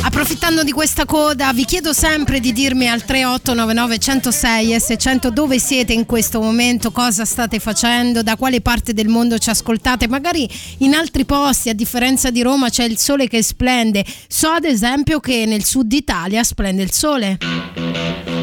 Approfittando 0.02 0.62
di 0.62 0.70
questa 0.70 1.06
coda, 1.06 1.50
vi 1.54 1.64
chiedo 1.64 1.94
sempre 1.94 2.38
di 2.38 2.52
dirmi 2.52 2.90
al 2.90 3.04
3899 3.04 3.98
106 3.98 4.74
e 4.74 4.80
600 4.80 5.30
dove 5.30 5.58
siete 5.58 5.94
in 5.94 6.04
questo 6.04 6.42
momento, 6.42 6.90
cosa 6.90 7.24
state 7.24 7.58
facendo, 7.58 8.22
da 8.22 8.36
quale 8.36 8.60
parte 8.60 8.92
del 8.92 9.08
mondo 9.08 9.38
ci 9.38 9.48
ascoltate. 9.48 10.06
Magari 10.08 10.46
in 10.80 10.92
altri 10.92 11.24
posti, 11.24 11.70
a 11.70 11.74
differenza 11.74 12.28
di 12.28 12.42
Roma, 12.42 12.68
c'è 12.68 12.84
il 12.84 12.98
sole 12.98 13.28
che 13.28 13.42
splende. 13.42 14.04
So 14.26 14.48
ad 14.48 14.64
esempio 14.64 15.20
che 15.20 15.46
nel 15.46 15.64
sud 15.64 15.90
Italia 15.90 16.44
splende 16.44 16.82
il 16.82 16.92
sole. 16.92 17.38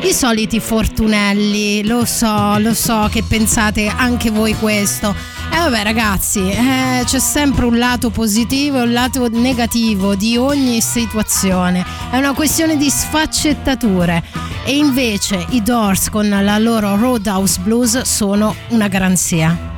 I 0.01 0.13
soliti 0.13 0.59
fortunelli, 0.59 1.85
lo 1.85 2.05
so, 2.05 2.57
lo 2.57 2.73
so 2.73 3.07
che 3.11 3.23
pensate 3.23 3.85
anche 3.85 4.31
voi 4.31 4.55
questo. 4.55 5.34
Vabbè 5.65 5.81
ragazzi, 5.81 6.47
eh, 6.51 7.01
c'è 7.05 7.17
sempre 7.17 7.65
un 7.65 7.79
lato 7.79 8.11
positivo 8.11 8.77
e 8.77 8.81
un 8.83 8.93
lato 8.93 9.27
negativo 9.29 10.13
di 10.13 10.37
ogni 10.37 10.79
situazione. 10.79 11.83
È 12.11 12.17
una 12.17 12.33
questione 12.33 12.77
di 12.77 12.87
sfaccettature. 12.87 14.21
E 14.63 14.77
invece 14.77 15.43
i 15.49 15.63
Doors 15.63 16.11
con 16.11 16.29
la 16.29 16.59
loro 16.59 16.95
Roadhouse 16.95 17.59
Blues 17.61 18.01
sono 18.01 18.55
una 18.69 18.87
garanzia. 18.87 19.74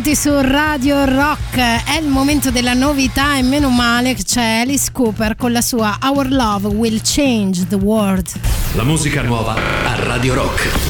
34 0.00 0.10
minuti 0.10 0.16
su 0.16 0.30
Radio 0.40 1.04
Rock. 1.04 1.56
È 1.56 1.98
il 2.00 2.08
momento 2.08 2.50
della 2.50 2.72
novità 2.72 3.36
e 3.36 3.42
meno 3.42 3.68
male 3.68 4.14
che 4.14 4.24
c'è 4.24 4.60
Alice 4.62 4.90
Cooper 4.92 5.36
con 5.36 5.52
la 5.52 5.60
sua 5.60 5.98
Our 6.02 6.30
Love 6.30 6.68
Will 6.68 7.00
Change 7.02 7.66
the 7.68 7.76
World. 7.76 8.32
La 8.74 8.84
musica 8.84 9.22
nuova 9.22 9.54
a 9.54 10.04
Radio 10.04 10.34
Rock. 10.34 10.89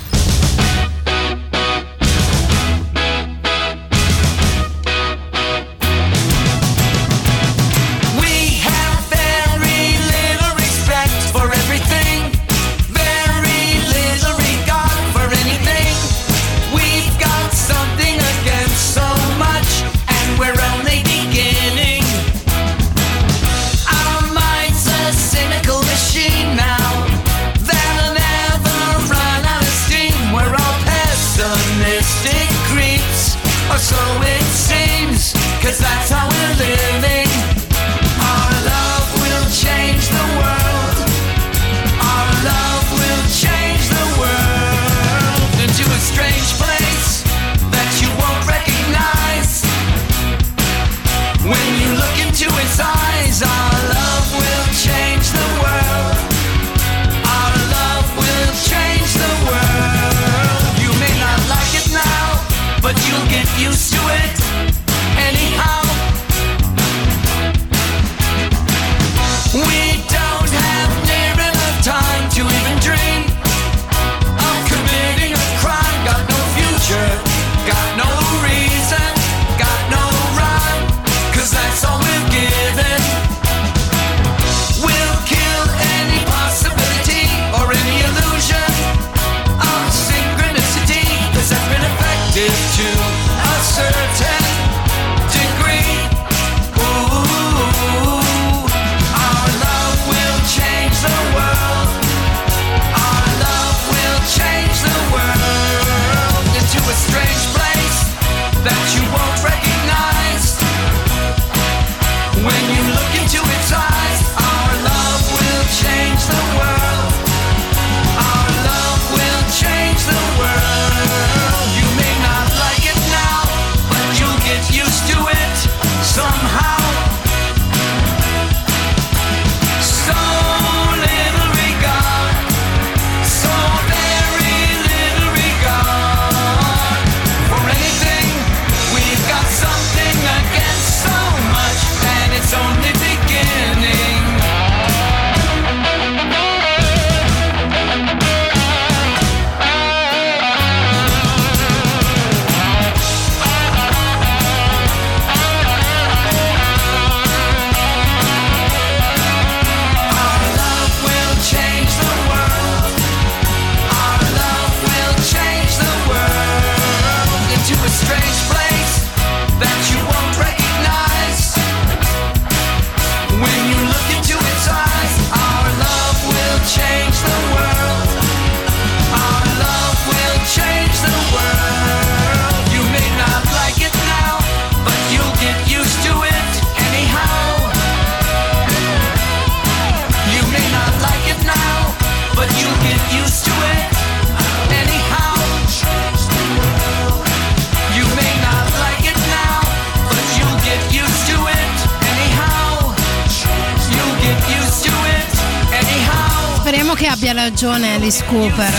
Speriamo 206.57 206.95
che 206.95 207.07
abbia 207.09 207.33
ragione 207.33 207.95
Alice 207.95 208.25
Cooper. 208.27 208.73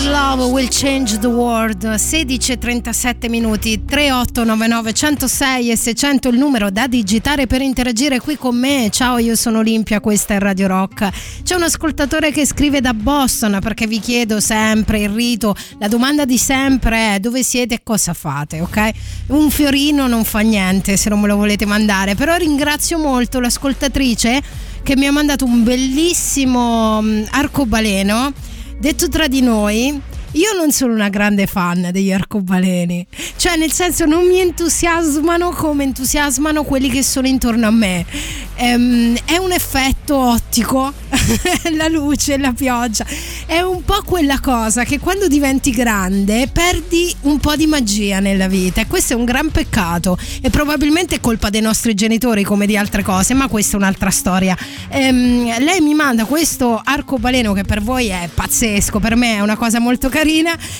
Do 0.00 0.06
it 0.06 0.12
somehow. 0.12 0.30
Our 0.30 0.36
Love 0.36 0.52
Will 0.52 0.68
Change 0.68 1.18
the 1.18 1.26
World 1.26 1.84
16.37 1.84 3.28
minuti 3.28 3.84
3899 3.84 4.92
106 4.92 5.70
e 5.70 5.76
600 5.76 6.28
il 6.28 6.38
numero 6.38 6.70
da 6.70 6.86
digitare 6.86 7.46
per 7.46 7.60
interagire 7.60 8.20
qui 8.20 8.36
con 8.36 8.56
me. 8.56 8.88
Ciao 8.90 9.18
io 9.18 9.34
sono 9.36 9.58
Olimpia 9.58 10.00
questa 10.00 10.34
è 10.34 10.38
Radio 10.38 10.68
Rock. 10.68 11.08
C'è 11.42 11.54
un 11.54 11.62
ascoltatore 11.62 12.30
che 12.30 12.46
scrive 12.46 12.80
da 12.80 12.94
Boston 12.94 13.58
perché 13.60 13.86
vi 13.86 13.98
chiedo 14.00 14.40
sempre 14.40 15.00
il 15.00 15.10
rito. 15.10 15.54
La 15.78 15.88
domanda 15.88 16.24
di 16.24 16.38
sempre 16.38 17.14
è 17.14 17.20
dove 17.20 17.42
siete 17.42 17.74
e 17.74 17.80
cosa 17.82 18.14
fate? 18.14 18.60
ok? 18.60 18.90
Un 19.28 19.50
fiorino 19.50 20.06
non 20.06 20.24
fa 20.24 20.40
niente 20.40 20.96
se 20.96 21.08
non 21.08 21.20
me 21.20 21.28
lo 21.28 21.36
volete 21.36 21.66
mandare. 21.66 22.14
Però 22.14 22.36
ringrazio 22.36 22.98
molto 22.98 23.40
l'ascoltatrice 23.40 24.42
che 24.82 24.96
mi 24.96 25.06
ha 25.06 25.12
mandato 25.12 25.44
un 25.44 25.62
bellissimo 25.62 27.02
mm, 27.02 27.22
arcobaleno 27.30 28.32
Detto 28.80 29.10
tra 29.10 29.28
di 29.28 29.42
noi, 29.42 30.00
io 30.32 30.52
non 30.56 30.70
sono 30.70 30.94
una 30.94 31.08
grande 31.08 31.48
fan 31.48 31.88
degli 31.90 32.12
arcobaleni, 32.12 33.04
cioè 33.36 33.56
nel 33.56 33.72
senso 33.72 34.04
non 34.04 34.26
mi 34.26 34.38
entusiasmano 34.38 35.50
come 35.50 35.82
entusiasmano 35.82 36.62
quelli 36.62 36.88
che 36.88 37.02
sono 37.02 37.26
intorno 37.26 37.66
a 37.66 37.70
me. 37.70 38.06
Ehm, 38.54 39.16
è 39.24 39.38
un 39.38 39.50
effetto 39.50 40.16
ottico, 40.16 40.92
la 41.74 41.88
luce, 41.88 42.38
la 42.38 42.52
pioggia, 42.52 43.04
è 43.46 43.60
un 43.60 43.82
po' 43.82 44.02
quella 44.04 44.38
cosa 44.38 44.84
che 44.84 45.00
quando 45.00 45.26
diventi 45.26 45.72
grande 45.72 46.48
perdi 46.52 47.12
un 47.22 47.40
po' 47.40 47.56
di 47.56 47.66
magia 47.66 48.20
nella 48.20 48.46
vita 48.46 48.82
e 48.82 48.86
questo 48.86 49.14
è 49.14 49.16
un 49.16 49.24
gran 49.24 49.50
peccato 49.50 50.16
e 50.40 50.50
probabilmente 50.50 51.16
è 51.16 51.20
colpa 51.20 51.50
dei 51.50 51.60
nostri 51.60 51.94
genitori 51.94 52.44
come 52.44 52.66
di 52.66 52.76
altre 52.76 53.02
cose, 53.02 53.34
ma 53.34 53.48
questa 53.48 53.76
è 53.76 53.80
un'altra 53.80 54.10
storia. 54.10 54.56
Ehm, 54.90 55.58
lei 55.58 55.80
mi 55.80 55.94
manda 55.94 56.24
questo 56.24 56.80
arcobaleno 56.82 57.52
che 57.52 57.64
per 57.64 57.82
voi 57.82 58.08
è 58.08 58.28
pazzesco, 58.32 59.00
per 59.00 59.16
me 59.16 59.34
è 59.34 59.40
una 59.40 59.56
cosa 59.56 59.80
molto 59.80 60.08
carina 60.08 60.18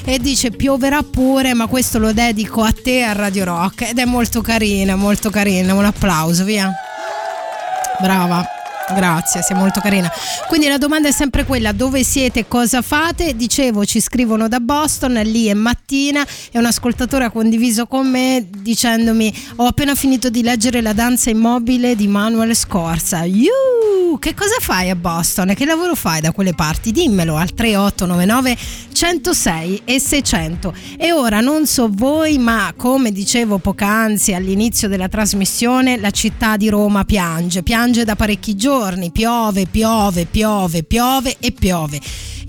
e 0.05 0.19
dice 0.19 0.51
pioverà 0.51 1.03
pure, 1.03 1.55
ma 1.55 1.67
questo 1.67 1.99
lo 1.99 2.13
dedico 2.13 2.63
a 2.63 2.73
te 2.73 3.03
a 3.03 3.13
Radio 3.13 3.45
Rock 3.45 3.89
ed 3.89 3.99
è 3.99 4.05
molto 4.05 4.43
carina, 4.43 4.97
molto 4.97 5.31
carina, 5.31 5.73
un 5.73 5.87
applauso, 5.87 6.45
via. 6.45 6.71
Brava. 8.01 8.60
Grazie, 8.95 9.43
sei 9.43 9.57
molto 9.57 9.81
carina. 9.81 10.11
Quindi 10.49 10.69
la 10.69 10.79
domanda 10.79 11.09
è 11.09 11.13
sempre 11.13 11.45
quella: 11.45 11.73
dove 11.73 12.03
siete, 12.05 12.47
cosa 12.49 12.83
fate? 12.83 13.37
Dicevo, 13.37 13.85
ci 13.85 14.01
scrivono 14.01 14.49
da 14.49 14.61
Boston, 14.61 15.15
lì 15.25 15.47
è 15.47 15.55
mattina 15.55 16.27
e 16.51 16.59
un 16.59 16.67
ascoltatore 16.67 17.25
ha 17.25 17.31
condiviso 17.31 17.87
con 17.87 18.09
me 18.09 18.47
dicendomi: 18.49 19.33
Ho 19.57 19.67
appena 19.67 19.95
finito 19.95 20.31
di 20.31 20.43
leggere 20.43 20.81
La 20.81 20.93
danza 20.93 21.31
immobile 21.31 21.95
di 21.95 22.09
Manuel 22.09 22.55
Scorza. 22.57 23.25
Yuh! 23.25 24.19
Che 24.19 24.35
cosa 24.35 24.57
fai 24.59 24.91
a 24.91 24.97
Boston? 24.97 25.55
Che 25.55 25.65
lavoro 25.65 25.95
fai 25.95 26.21
da 26.21 26.33
quelle 26.33 26.53
parti? 26.53 26.91
Dimmelo 26.91 27.37
al 27.37 27.55
3899 27.55 28.57
106 28.93 29.83
e 29.85 30.01
600. 30.01 30.75
E 30.99 31.13
ora 31.13 31.41
non 31.41 31.67
so 31.67 31.89
voi, 31.91 32.39
ma 32.39 32.73
come 32.77 33.13
dicevo 33.13 33.59
poc'anzi 33.59 34.35
all'inizio 34.35 34.89
della 34.89 35.09
trasmissione, 35.09 35.97
la 35.97 36.11
città 36.11 36.57
di 36.57 36.69
Roma 36.69 37.05
piange, 37.05 37.63
piange 37.63 38.05
da 38.05 38.17
parecchi 38.17 38.57
giorni, 38.57 38.79
piove, 39.11 39.67
piove, 39.67 40.25
piove, 40.25 40.83
piove 40.83 41.37
e 41.39 41.53
piove. 41.53 42.01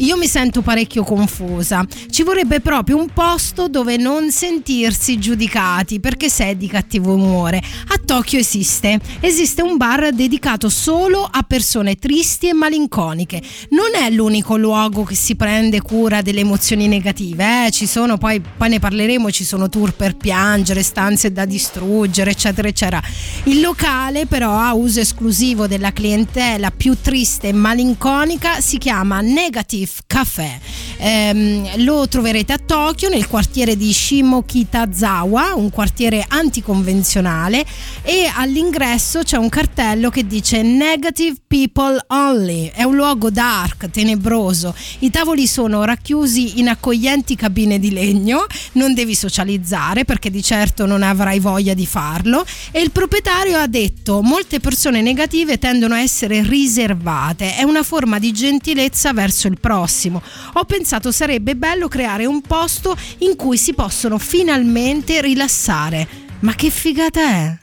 Io 0.02 0.18
mi 0.18 0.28
sento 0.28 0.62
parecchio 0.62 1.04
confusa. 1.04 1.86
Ci 2.10 2.24
vorrebbe 2.24 2.60
proprio 2.60 2.98
un 2.98 3.10
posto 3.14 3.68
dove 3.68 3.98
non 3.98 4.32
sentirsi 4.32 5.20
giudicati 5.20 6.00
perché 6.00 6.28
sei 6.28 6.58
di 6.58 6.68
cattivo 6.68 7.14
umore. 7.14 7.58
A 7.58 8.00
Tokyo 8.04 8.40
esiste. 8.40 9.00
Esiste 9.20 9.62
un 9.62 9.78
bar 9.78 10.12
dedicato 10.12 10.70
solo 10.70 11.28
a 11.30 11.44
persone 11.44 11.96
tristi 11.96 12.50
e 12.50 12.54
malinconiche. 12.54 13.42
Non 13.70 13.92
è 13.94 14.10
l'unico 14.10 14.58
luogo 14.58 15.04
che 15.04 15.16
si 15.16 15.36
prende 15.36 15.82
cura 15.82 16.22
delle 16.22 16.40
emozioni 16.40 16.88
negative, 16.88 17.68
eh? 17.68 17.72
ci 17.72 17.86
sono 17.86 18.18
poi, 18.18 18.42
poi 18.42 18.70
ne 18.70 18.80
parleremo, 18.80 19.30
ci 19.30 19.44
sono 19.44 19.70
tour 19.70 19.94
per 19.94 20.16
piangere, 20.16 20.82
stanze 20.82 21.32
da 21.32 21.46
distruggere, 21.46 22.32
eccetera, 22.32 22.68
eccetera. 22.68 23.02
Il 23.44 23.62
locale 23.62 24.26
però 24.26 24.58
ha 24.58 24.74
uso 24.74 25.00
esclusivo 25.00 25.68
della 25.68 25.92
clientela 25.94 26.72
più 26.72 26.96
triste 27.00 27.50
e 27.50 27.54
malinconica, 27.54 28.62
si 28.62 28.78
chiama 28.80 29.22
Negative 29.22 29.91
Café. 30.06 30.60
Ehm, 30.98 31.84
lo 31.84 32.08
troverete 32.08 32.54
a 32.54 32.60
Tokyo 32.64 33.10
nel 33.10 33.28
quartiere 33.28 33.76
di 33.76 33.92
Shimokitazawa, 33.92 35.56
un 35.56 35.70
quartiere 35.72 36.24
anticonvenzionale 36.28 37.66
e 38.04 38.32
all'ingresso 38.34 39.24
c'è 39.24 39.38
un 39.38 39.50
cartello 39.50 40.10
che 40.10 40.28
dice 40.28 40.62
Negative 40.62 41.38
People 41.48 41.98
Only. 42.08 42.72
È 42.74 42.84
un 42.84 42.96
luogo 42.96 43.30
dark, 43.32 43.90
tenebroso. 43.90 44.76
I 45.00 45.10
tavoli 45.10 45.48
sono 45.48 45.84
racchiusi 45.84 46.60
in 46.60 46.70
accoglienti 46.70 47.36
cabine 47.36 47.80
di 47.80 47.92
legno, 47.92 48.46
non 48.74 48.94
devi 48.94 49.16
socializzare 49.16 50.06
perché 50.06 50.30
di 50.30 50.44
certo 50.44 50.86
non 50.86 51.02
avrai 51.02 51.40
voglia 51.40 51.74
di 51.74 51.86
farlo 51.86 52.46
e 52.72 52.82
il 52.82 52.92
proprietario 52.92 53.58
ha 53.58 53.68
detto 53.68 54.22
molte 54.22 54.60
persone 54.60 55.02
negative 55.02 55.58
tendono 55.58 55.96
a 55.96 56.02
essere 56.02 56.44
riservate, 56.44 57.56
è 57.56 57.64
una 57.64 57.84
forma 57.84 58.20
di 58.20 58.32
gentilezza 58.32 59.14
verso 59.14 59.48
il 59.48 59.54
prossimo. 59.54 59.71
Ho 59.76 60.66
pensato 60.66 61.12
sarebbe 61.12 61.56
bello 61.56 61.88
creare 61.88 62.26
un 62.26 62.42
posto 62.42 62.98
in 63.20 63.36
cui 63.36 63.58
si 63.58 63.74
possono 63.74 64.18
finalmente 64.18 65.22
rilassare. 65.22 66.08
Ma 66.40 66.54
che 66.56 66.70
figata 66.70 67.22
è? 67.22 67.58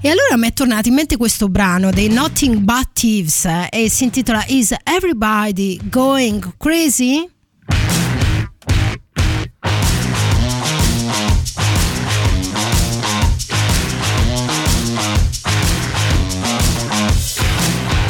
E 0.00 0.08
allora 0.08 0.36
mi 0.36 0.46
è 0.46 0.52
tornato 0.52 0.86
in 0.86 0.94
mente 0.94 1.16
questo 1.16 1.48
brano 1.48 1.90
dei 1.90 2.08
Nothing 2.08 2.58
But 2.58 2.90
Thieves 2.92 3.44
eh, 3.46 3.68
e 3.70 3.90
si 3.90 4.04
intitola 4.04 4.44
Is 4.46 4.72
Everybody 4.84 5.80
Going 5.90 6.54
Crazy? 6.56 7.28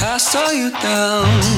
I 0.01 0.19
saw 0.19 0.51
you 0.51 0.71
down 0.83 1.58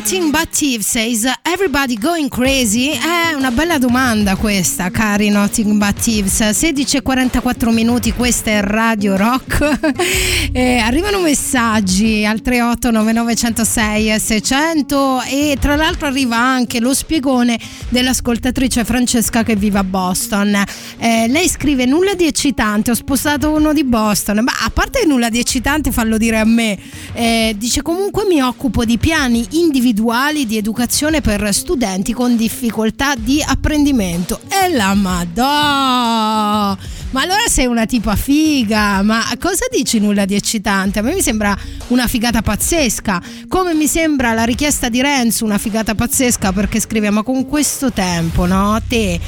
Nothing 0.00 0.30
but 0.30 0.48
thieves 0.48 0.94
is 0.94 1.28
everybody 1.42 1.94
going 1.98 2.30
crazy? 2.30 2.92
È 2.92 3.34
una 3.34 3.50
bella 3.50 3.76
domanda 3.76 4.34
questa, 4.34 4.90
cari 4.90 5.28
Nothing 5.28 5.76
but 5.76 6.00
thieves. 6.00 6.40
16:44 6.40 7.70
minuti, 7.70 8.10
questa 8.14 8.50
è 8.50 8.62
Radio 8.62 9.16
Rock. 9.16 10.18
Eh, 10.52 10.78
arrivano 10.78 11.20
messaggi 11.20 12.24
al 12.24 12.40
38 12.40 12.90
9906 12.90 14.18
600 14.18 15.22
e 15.30 15.56
tra 15.60 15.76
l'altro 15.76 16.08
arriva 16.08 16.36
anche 16.36 16.80
lo 16.80 16.92
spiegone 16.92 17.56
dell'ascoltatrice 17.88 18.84
Francesca 18.84 19.44
che 19.44 19.54
vive 19.54 19.78
a 19.78 19.84
Boston. 19.84 20.60
Eh, 20.98 21.28
lei 21.28 21.48
scrive 21.48 21.84
nulla 21.84 22.14
di 22.14 22.26
eccitante, 22.26 22.90
ho 22.90 22.94
spostato 22.94 23.52
uno 23.52 23.72
di 23.72 23.84
Boston, 23.84 24.42
ma 24.42 24.52
a 24.64 24.70
parte 24.70 25.04
nulla 25.06 25.28
di 25.28 25.38
eccitante 25.38 25.92
fallo 25.92 26.16
dire 26.16 26.38
a 26.38 26.44
me. 26.44 26.76
Eh, 27.12 27.54
dice 27.56 27.82
comunque 27.82 28.24
mi 28.26 28.42
occupo 28.42 28.84
di 28.84 28.98
piani 28.98 29.46
individuali 29.50 29.89
di 29.92 30.56
educazione 30.56 31.20
per 31.20 31.52
studenti 31.52 32.12
con 32.12 32.36
difficoltà 32.36 33.14
di 33.14 33.42
apprendimento. 33.44 34.40
E 34.48 34.74
la 34.74 34.94
madò! 34.94 36.76
Ma 37.10 37.22
allora 37.22 37.42
sei 37.48 37.66
una 37.66 37.86
tipa 37.86 38.14
figa, 38.14 39.02
ma 39.02 39.24
cosa 39.40 39.64
dici 39.70 39.98
nulla 39.98 40.24
di 40.24 40.34
eccitante? 40.36 41.00
A 41.00 41.02
me 41.02 41.12
mi 41.12 41.22
sembra 41.22 41.56
una 41.88 42.06
figata 42.06 42.40
pazzesca, 42.40 43.20
come 43.48 43.74
mi 43.74 43.88
sembra 43.88 44.32
la 44.32 44.44
richiesta 44.44 44.88
di 44.88 45.00
Renzo 45.00 45.44
una 45.44 45.58
figata 45.58 45.94
pazzesca 45.94 46.52
perché 46.52 46.78
scrive 46.78 47.10
ma 47.10 47.22
con 47.22 47.46
questo 47.46 47.90
tempo, 47.90 48.46
no? 48.46 48.80
Te 48.86 49.18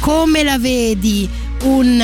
come 0.00 0.42
la 0.42 0.58
vedi 0.58 1.28
un 1.62 2.02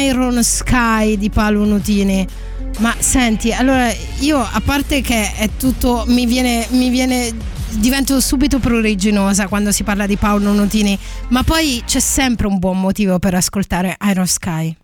Iron 0.00 0.44
Sky 0.44 1.16
di 1.18 1.30
Paolo 1.30 1.64
Nutini? 1.64 2.50
Ma 2.78 2.94
senti, 2.98 3.52
allora 3.52 3.92
io 4.20 4.38
a 4.38 4.60
parte 4.64 5.00
che 5.02 5.34
è 5.34 5.50
tutto, 5.56 6.04
mi 6.08 6.26
viene, 6.26 6.66
mi 6.70 6.88
viene, 6.88 7.32
divento 7.70 8.20
subito 8.20 8.58
pruriginosa 8.58 9.46
quando 9.46 9.70
si 9.70 9.84
parla 9.84 10.06
di 10.06 10.16
Paolo 10.16 10.52
Nutini, 10.52 10.98
ma 11.28 11.42
poi 11.42 11.82
c'è 11.86 12.00
sempre 12.00 12.46
un 12.46 12.58
buon 12.58 12.80
motivo 12.80 13.18
per 13.18 13.34
ascoltare 13.34 13.96
Iron 14.08 14.26
Sky. 14.26 14.76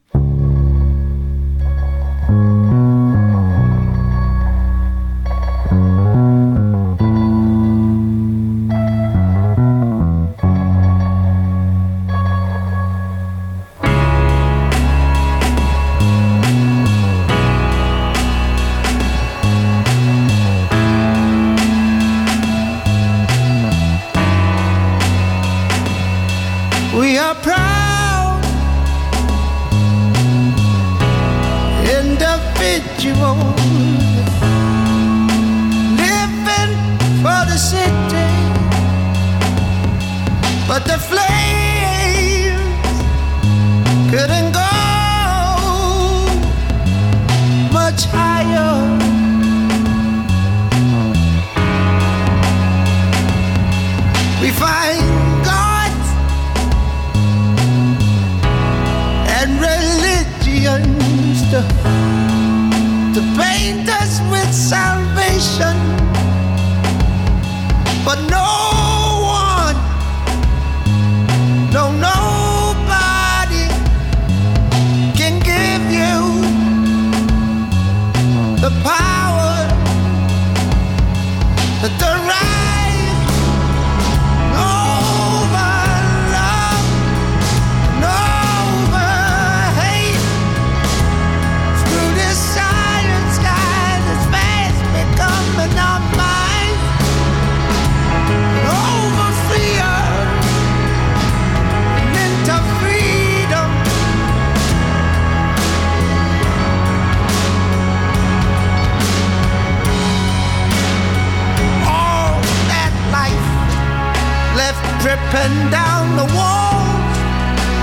Dripping 115.01 115.71
down 115.71 116.17
the 116.17 116.29
walls 116.35 117.17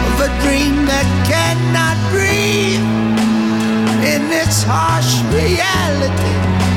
of 0.07 0.16
a 0.28 0.32
dream 0.43 0.86
that 0.86 1.07
cannot 1.24 1.95
breathe 2.11 2.84
in 4.03 4.24
its 4.32 4.63
harsh 4.63 5.24
reality. 5.32 6.74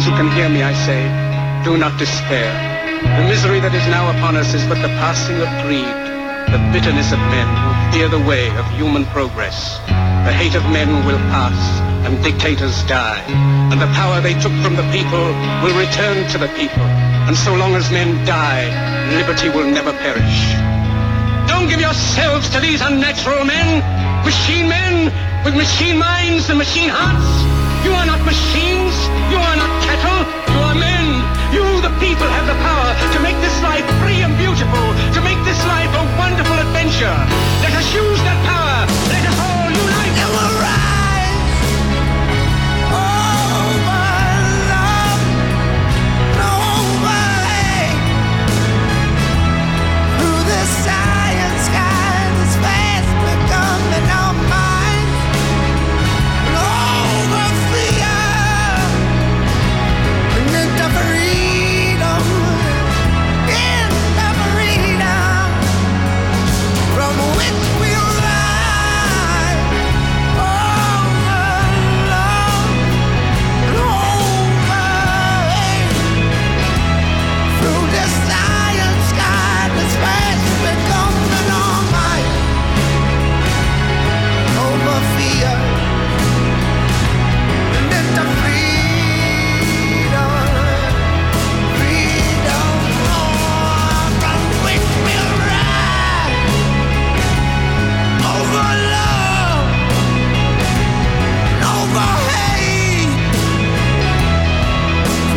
Those 0.00 0.08
who 0.08 0.16
can 0.16 0.32
hear 0.32 0.48
me, 0.48 0.62
I 0.62 0.72
say, 0.72 1.04
do 1.60 1.76
not 1.76 1.98
despair. 2.00 2.48
The 3.04 3.28
misery 3.28 3.60
that 3.60 3.76
is 3.76 3.84
now 3.92 4.08
upon 4.16 4.32
us 4.32 4.54
is 4.56 4.64
but 4.64 4.80
the 4.80 4.88
passing 4.96 5.36
of 5.44 5.48
greed, 5.60 5.92
the 6.48 6.60
bitterness 6.72 7.12
of 7.12 7.20
men 7.28 7.44
who 7.44 7.70
fear 7.92 8.08
the 8.08 8.24
way 8.24 8.48
of 8.56 8.64
human 8.80 9.04
progress. 9.12 9.76
The 10.24 10.32
hate 10.32 10.56
of 10.56 10.64
men 10.72 10.88
will 11.04 11.20
pass, 11.28 11.60
and 12.08 12.16
dictators 12.24 12.80
die, 12.88 13.20
and 13.68 13.76
the 13.76 13.92
power 13.92 14.24
they 14.24 14.32
took 14.40 14.56
from 14.64 14.72
the 14.72 14.88
people 14.88 15.36
will 15.60 15.76
return 15.76 16.24
to 16.32 16.38
the 16.40 16.48
people. 16.56 16.88
And 17.28 17.36
so 17.36 17.52
long 17.52 17.76
as 17.76 17.92
men 17.92 18.24
die, 18.24 18.72
liberty 19.12 19.52
will 19.52 19.68
never 19.68 19.92
perish. 19.92 20.56
Don't 21.44 21.68
give 21.68 21.80
yourselves 21.80 22.48
to 22.56 22.58
these 22.64 22.80
unnatural 22.80 23.44
men, 23.44 23.84
machine 24.24 24.64
men 24.64 25.12
with 25.44 25.52
machine 25.52 26.00
minds 26.00 26.48
and 26.48 26.56
machine 26.56 26.88
hearts. 26.88 27.49
You 27.84 27.92
are 27.96 28.06
not 28.06 28.20
machines. 28.24 28.94
You 29.32 29.38
are 29.38 29.56
not 29.56 29.72
cattle. 29.82 30.20
You 30.52 30.60
are 30.68 30.76
men. 30.76 31.06
You, 31.50 31.64
the 31.80 31.92
people, 31.98 32.28
have 32.28 32.46
the 32.46 32.58
power 32.62 32.90
to 33.14 33.18
make 33.20 33.38
this 33.40 33.56
life 33.62 33.86
free 34.04 34.22
and 34.22 34.36
beautiful, 34.38 34.86
to 35.16 35.20
make 35.24 35.40
this 35.48 35.58
life 35.66 35.90
a 35.90 36.04
wonderful 36.20 36.58
adventure. 36.60 37.16
Let 37.64 37.74
us 37.74 37.88
use 37.94 38.20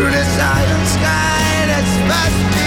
through 0.03 0.11
this 0.11 0.27
silent 0.35 0.87
sky. 0.87 1.65
That's 1.67 1.95
fast 2.09 2.62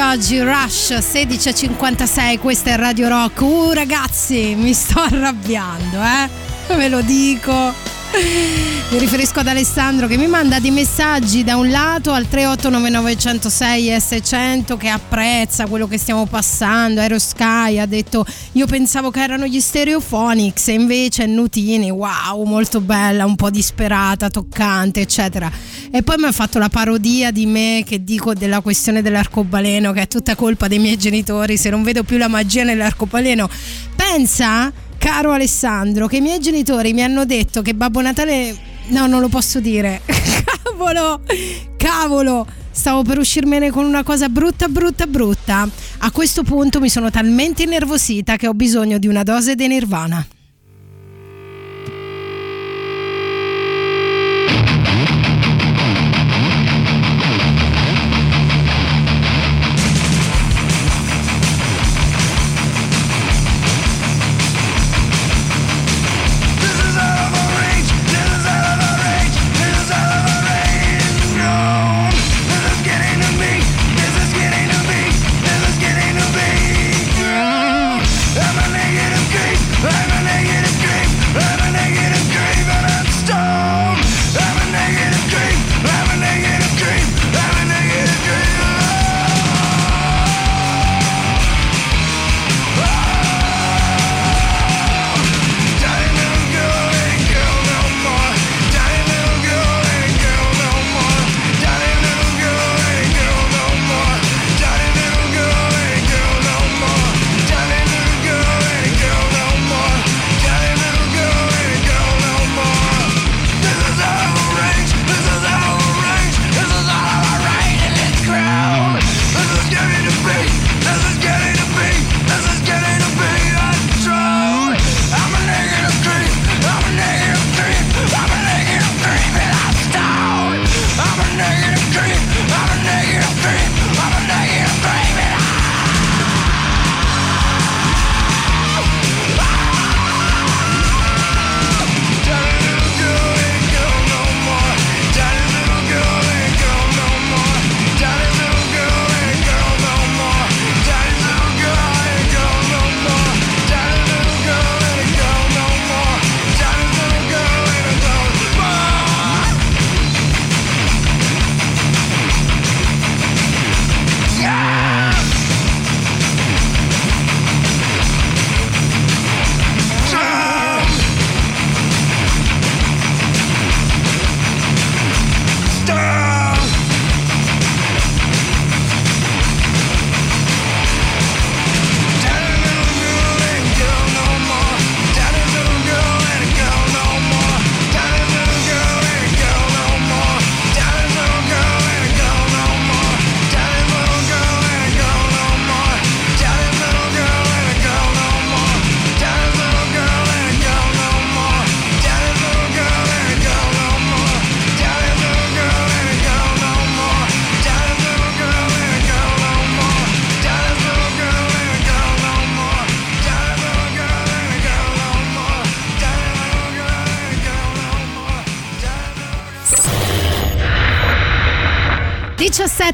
oggi, 0.00 0.40
Rush 0.40 0.92
16.56, 0.92 2.38
questa 2.38 2.70
è 2.70 2.76
Radio 2.76 3.08
Rock. 3.08 3.40
Uh 3.40 3.70
ragazzi, 3.72 4.54
mi 4.54 4.72
sto 4.72 5.00
arrabbiando, 5.02 6.00
eh? 6.02 6.76
Ve 6.76 6.88
lo 6.88 7.00
dico. 7.00 7.96
Mi 8.90 8.98
riferisco 8.98 9.40
ad 9.40 9.48
Alessandro 9.48 10.06
che 10.06 10.16
mi 10.16 10.26
manda 10.26 10.60
dei 10.60 10.70
messaggi 10.70 11.44
da 11.44 11.56
un 11.56 11.68
lato 11.68 12.12
al 12.12 12.26
3899 12.26 13.94
e 13.94 14.00
600 14.00 14.76
che 14.78 14.88
apprezza 14.88 15.66
quello 15.66 15.86
che 15.86 15.98
stiamo 15.98 16.24
passando. 16.26 17.00
Aerosky 17.00 17.78
ha 17.78 17.86
detto 17.86 18.24
io 18.52 18.66
pensavo 18.66 19.10
che 19.10 19.22
erano 19.22 19.46
gli 19.46 19.60
Stereophonics 19.60 20.68
e 20.68 20.72
invece 20.72 21.26
Nutini, 21.26 21.90
wow, 21.90 22.42
molto 22.44 22.80
bella, 22.80 23.26
un 23.26 23.36
po' 23.36 23.50
disperata, 23.50 24.30
toccante, 24.30 25.00
eccetera. 25.00 25.50
E 25.90 26.02
poi 26.02 26.16
mi 26.18 26.24
ha 26.24 26.32
fatto 26.32 26.58
la 26.58 26.68
parodia 26.68 27.30
di 27.30 27.46
me 27.46 27.82
che 27.86 28.04
dico 28.04 28.34
della 28.34 28.60
questione 28.60 29.00
dell'arcobaleno 29.00 29.92
che 29.92 30.02
è 30.02 30.08
tutta 30.08 30.34
colpa 30.34 30.68
dei 30.68 30.78
miei 30.78 30.96
genitori, 30.96 31.56
se 31.56 31.70
non 31.70 31.82
vedo 31.82 32.02
più 32.02 32.18
la 32.18 32.28
magia 32.28 32.62
nell'arcobaleno. 32.62 33.48
Pensa 33.96 34.72
Caro 34.98 35.30
Alessandro, 35.30 36.06
che 36.06 36.16
i 36.16 36.20
miei 36.20 36.40
genitori 36.40 36.92
mi 36.92 37.02
hanno 37.02 37.24
detto 37.24 37.62
che 37.62 37.74
Babbo 37.74 38.00
Natale. 38.00 38.56
No, 38.88 39.06
non 39.06 39.20
lo 39.20 39.28
posso 39.28 39.60
dire. 39.60 40.02
cavolo, 40.62 41.22
cavolo. 41.76 42.46
Stavo 42.70 43.02
per 43.02 43.18
uscirmene 43.18 43.70
con 43.70 43.84
una 43.84 44.02
cosa 44.02 44.28
brutta, 44.28 44.68
brutta, 44.68 45.06
brutta. 45.06 45.68
A 45.98 46.10
questo 46.10 46.42
punto 46.42 46.80
mi 46.80 46.88
sono 46.88 47.10
talmente 47.10 47.64
innervosita 47.64 48.36
che 48.36 48.46
ho 48.46 48.54
bisogno 48.54 48.98
di 48.98 49.08
una 49.08 49.22
dose 49.22 49.54
di 49.54 49.66
Nirvana. 49.66 50.24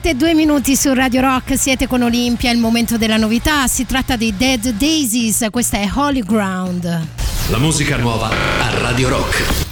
Siete 0.04 0.18
due 0.18 0.34
minuti 0.34 0.76
su 0.76 0.92
Radio 0.92 1.22
Rock, 1.22 1.56
siete 1.56 1.86
con 1.86 2.02
Olimpia, 2.02 2.50
il 2.50 2.58
momento 2.58 2.98
della 2.98 3.16
novità, 3.16 3.66
si 3.68 3.86
tratta 3.86 4.16
di 4.16 4.36
Dead 4.36 4.72
Daisies, 4.72 5.46
questa 5.50 5.78
è 5.78 5.88
Holy 5.94 6.20
Ground. 6.20 7.06
La 7.48 7.58
musica 7.58 7.96
nuova 7.96 8.28
a 8.28 8.78
Radio 8.80 9.08
Rock. 9.08 9.63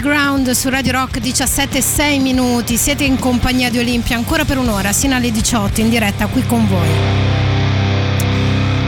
Disease, 0.00 0.02
Holy 0.02 0.02
Ground 0.02 0.50
su 0.50 0.68
Radio 0.68 0.92
Rock 0.92 1.18
17 1.18 1.80
6 1.80 2.18
minuti. 2.18 2.76
Siete 2.76 3.04
in 3.04 3.18
compagnia 3.18 3.70
di 3.70 3.78
Olimpia 3.78 4.16
ancora 4.16 4.44
per 4.44 4.58
un'ora, 4.58 4.92
sino 4.92 5.14
alle 5.14 5.30
18 5.30 5.80
in 5.80 5.90
diretta 5.90 6.26
qui 6.26 6.44
con 6.46 6.66
voi. 6.66 6.88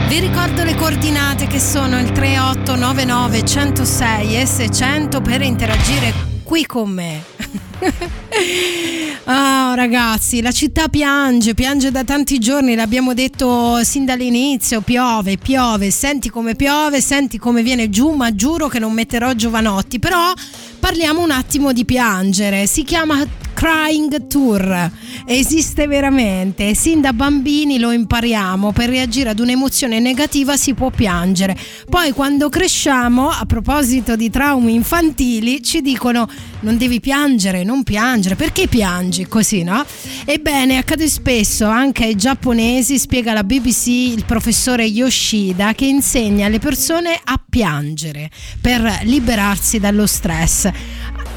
Vi 0.07 0.19
ricordo 0.19 0.63
le 0.63 0.75
coordinate 0.75 1.47
che 1.47 1.59
sono 1.59 1.99
il 1.99 2.11
3899 2.11 3.45
106 3.45 4.41
e 4.41 4.45
600 4.45 5.21
per 5.21 5.41
interagire 5.41 6.13
qui 6.43 6.65
con 6.65 6.89
me. 6.89 7.23
Ah, 9.25 9.73
ragazzi, 9.73 10.41
la 10.41 10.51
città 10.51 10.89
piange, 10.89 11.53
piange 11.53 11.91
da 11.91 12.03
tanti 12.03 12.39
giorni, 12.39 12.75
l'abbiamo 12.75 13.13
detto 13.13 13.81
sin 13.85 14.03
dall'inizio, 14.03 14.81
piove, 14.81 15.37
piove, 15.37 15.91
senti 15.91 16.29
come 16.29 16.55
piove, 16.55 16.99
senti 16.99 17.37
come 17.37 17.63
viene 17.63 17.89
giù, 17.89 18.09
ma 18.09 18.35
giuro 18.35 18.67
che 18.67 18.79
non 18.79 18.91
metterò 18.91 19.31
giovanotti, 19.31 19.97
però 19.99 20.33
parliamo 20.77 21.21
un 21.21 21.31
attimo 21.31 21.71
di 21.71 21.85
piangere, 21.85 22.67
si 22.67 22.83
chiama 22.83 23.25
Crying 23.63 24.27
Tour, 24.27 24.91
esiste 25.25 25.87
veramente, 25.87 26.75
sin 26.75 26.99
da 26.99 27.13
bambini 27.13 27.79
lo 27.79 27.93
impariamo, 27.93 28.73
per 28.73 28.89
reagire 28.89 29.29
ad 29.29 29.39
un'emozione 29.39 30.01
negativa 30.01 30.57
si 30.57 30.73
può 30.73 30.89
piangere, 30.89 31.57
poi 31.89 32.11
quando 32.11 32.49
cresciamo, 32.49 33.29
a 33.29 33.45
proposito 33.45 34.17
di 34.17 34.29
traumi 34.29 34.73
infantili, 34.73 35.63
ci 35.63 35.79
dicono 35.79 36.27
non 36.63 36.77
devi 36.77 36.99
piangere, 36.99 37.63
non 37.63 37.83
piangere, 37.83 38.35
perché 38.35 38.67
piangi? 38.67 39.27
Così, 39.27 39.63
no? 39.63 39.85
Ebbene, 40.25 40.77
accade 40.77 41.07
spesso. 41.07 41.65
Anche 41.65 42.05
ai 42.05 42.15
giapponesi, 42.15 42.97
spiega 42.97 43.33
la 43.33 43.43
BBC 43.43 43.87
il 43.87 44.23
professore 44.25 44.85
Yoshida, 44.85 45.73
che 45.73 45.85
insegna 45.85 46.45
alle 46.45 46.59
persone 46.59 47.19
a 47.21 47.39
piangere 47.49 48.29
per 48.61 49.01
liberarsi 49.03 49.79
dallo 49.79 50.07
stress. 50.07 50.69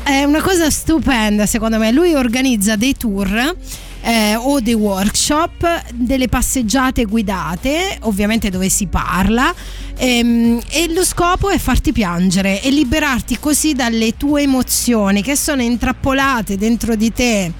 È 0.07 0.23
una 0.23 0.41
cosa 0.41 0.71
stupenda 0.71 1.47
secondo 1.47 1.79
me, 1.79 1.91
lui 1.91 2.15
organizza 2.15 2.77
dei 2.77 2.97
tour. 2.97 3.57
eh, 4.03 4.37
o 4.37 4.61
dei 4.61 4.75
workshop, 4.75 5.91
delle 5.93 6.29
passeggiate 6.29 7.07
guidate, 7.07 7.99
ovviamente 8.03 8.51
dove 8.51 8.69
si 8.69 8.87
parla, 8.87 9.53
ehm, 9.97 10.61
e 10.71 10.93
lo 10.93 11.05
scopo 11.05 11.51
è 11.51 11.59
farti 11.59 11.91
piangere 11.91 12.63
e 12.63 12.71
liberarti 12.71 13.39
così 13.41 13.73
dalle 13.73 14.17
tue 14.17 14.43
emozioni 14.43 15.23
che 15.23 15.35
sono 15.35 15.61
intrappolate 15.61 16.57
dentro 16.57 16.95
di 16.95 17.13
te, 17.13 17.51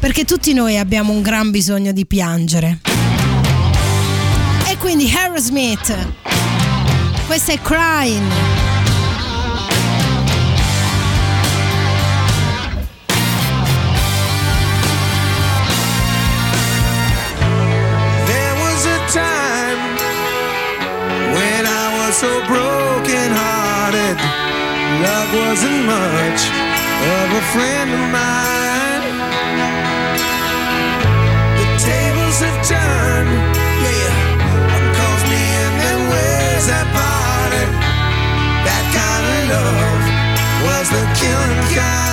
perché 0.00 0.24
tutti 0.24 0.52
noi 0.54 0.76
abbiamo 0.76 1.12
un 1.12 1.22
gran 1.22 1.52
bisogno 1.52 1.92
di 1.92 2.04
piangere. 2.04 2.80
E 4.68 4.76
quindi 4.78 5.08
Aerosmith, 5.14 5.96
questa 7.28 7.52
è 7.52 7.60
Crying. 7.60 8.61
So 22.22 22.38
broken 22.46 23.28
hearted. 23.34 24.16
Love 25.02 25.30
wasn't 25.42 25.80
much 25.90 26.42
of 27.18 27.26
a 27.34 27.44
friend 27.50 27.90
of 27.98 28.04
mine. 28.14 29.04
The 31.58 31.66
tables 31.82 32.38
have 32.46 32.58
turned, 32.62 33.32
yeah. 33.82 34.14
One 34.70 34.88
calls 34.98 35.22
me 35.32 35.42
and 35.64 35.74
then 35.82 35.98
where's 36.10 36.66
that 36.70 36.86
party? 36.94 37.64
That 38.68 38.84
kind 38.98 39.26
of 39.34 39.42
love 39.50 40.02
was 40.66 40.86
the 40.94 41.02
killing 41.18 41.74
kind. 41.74 42.11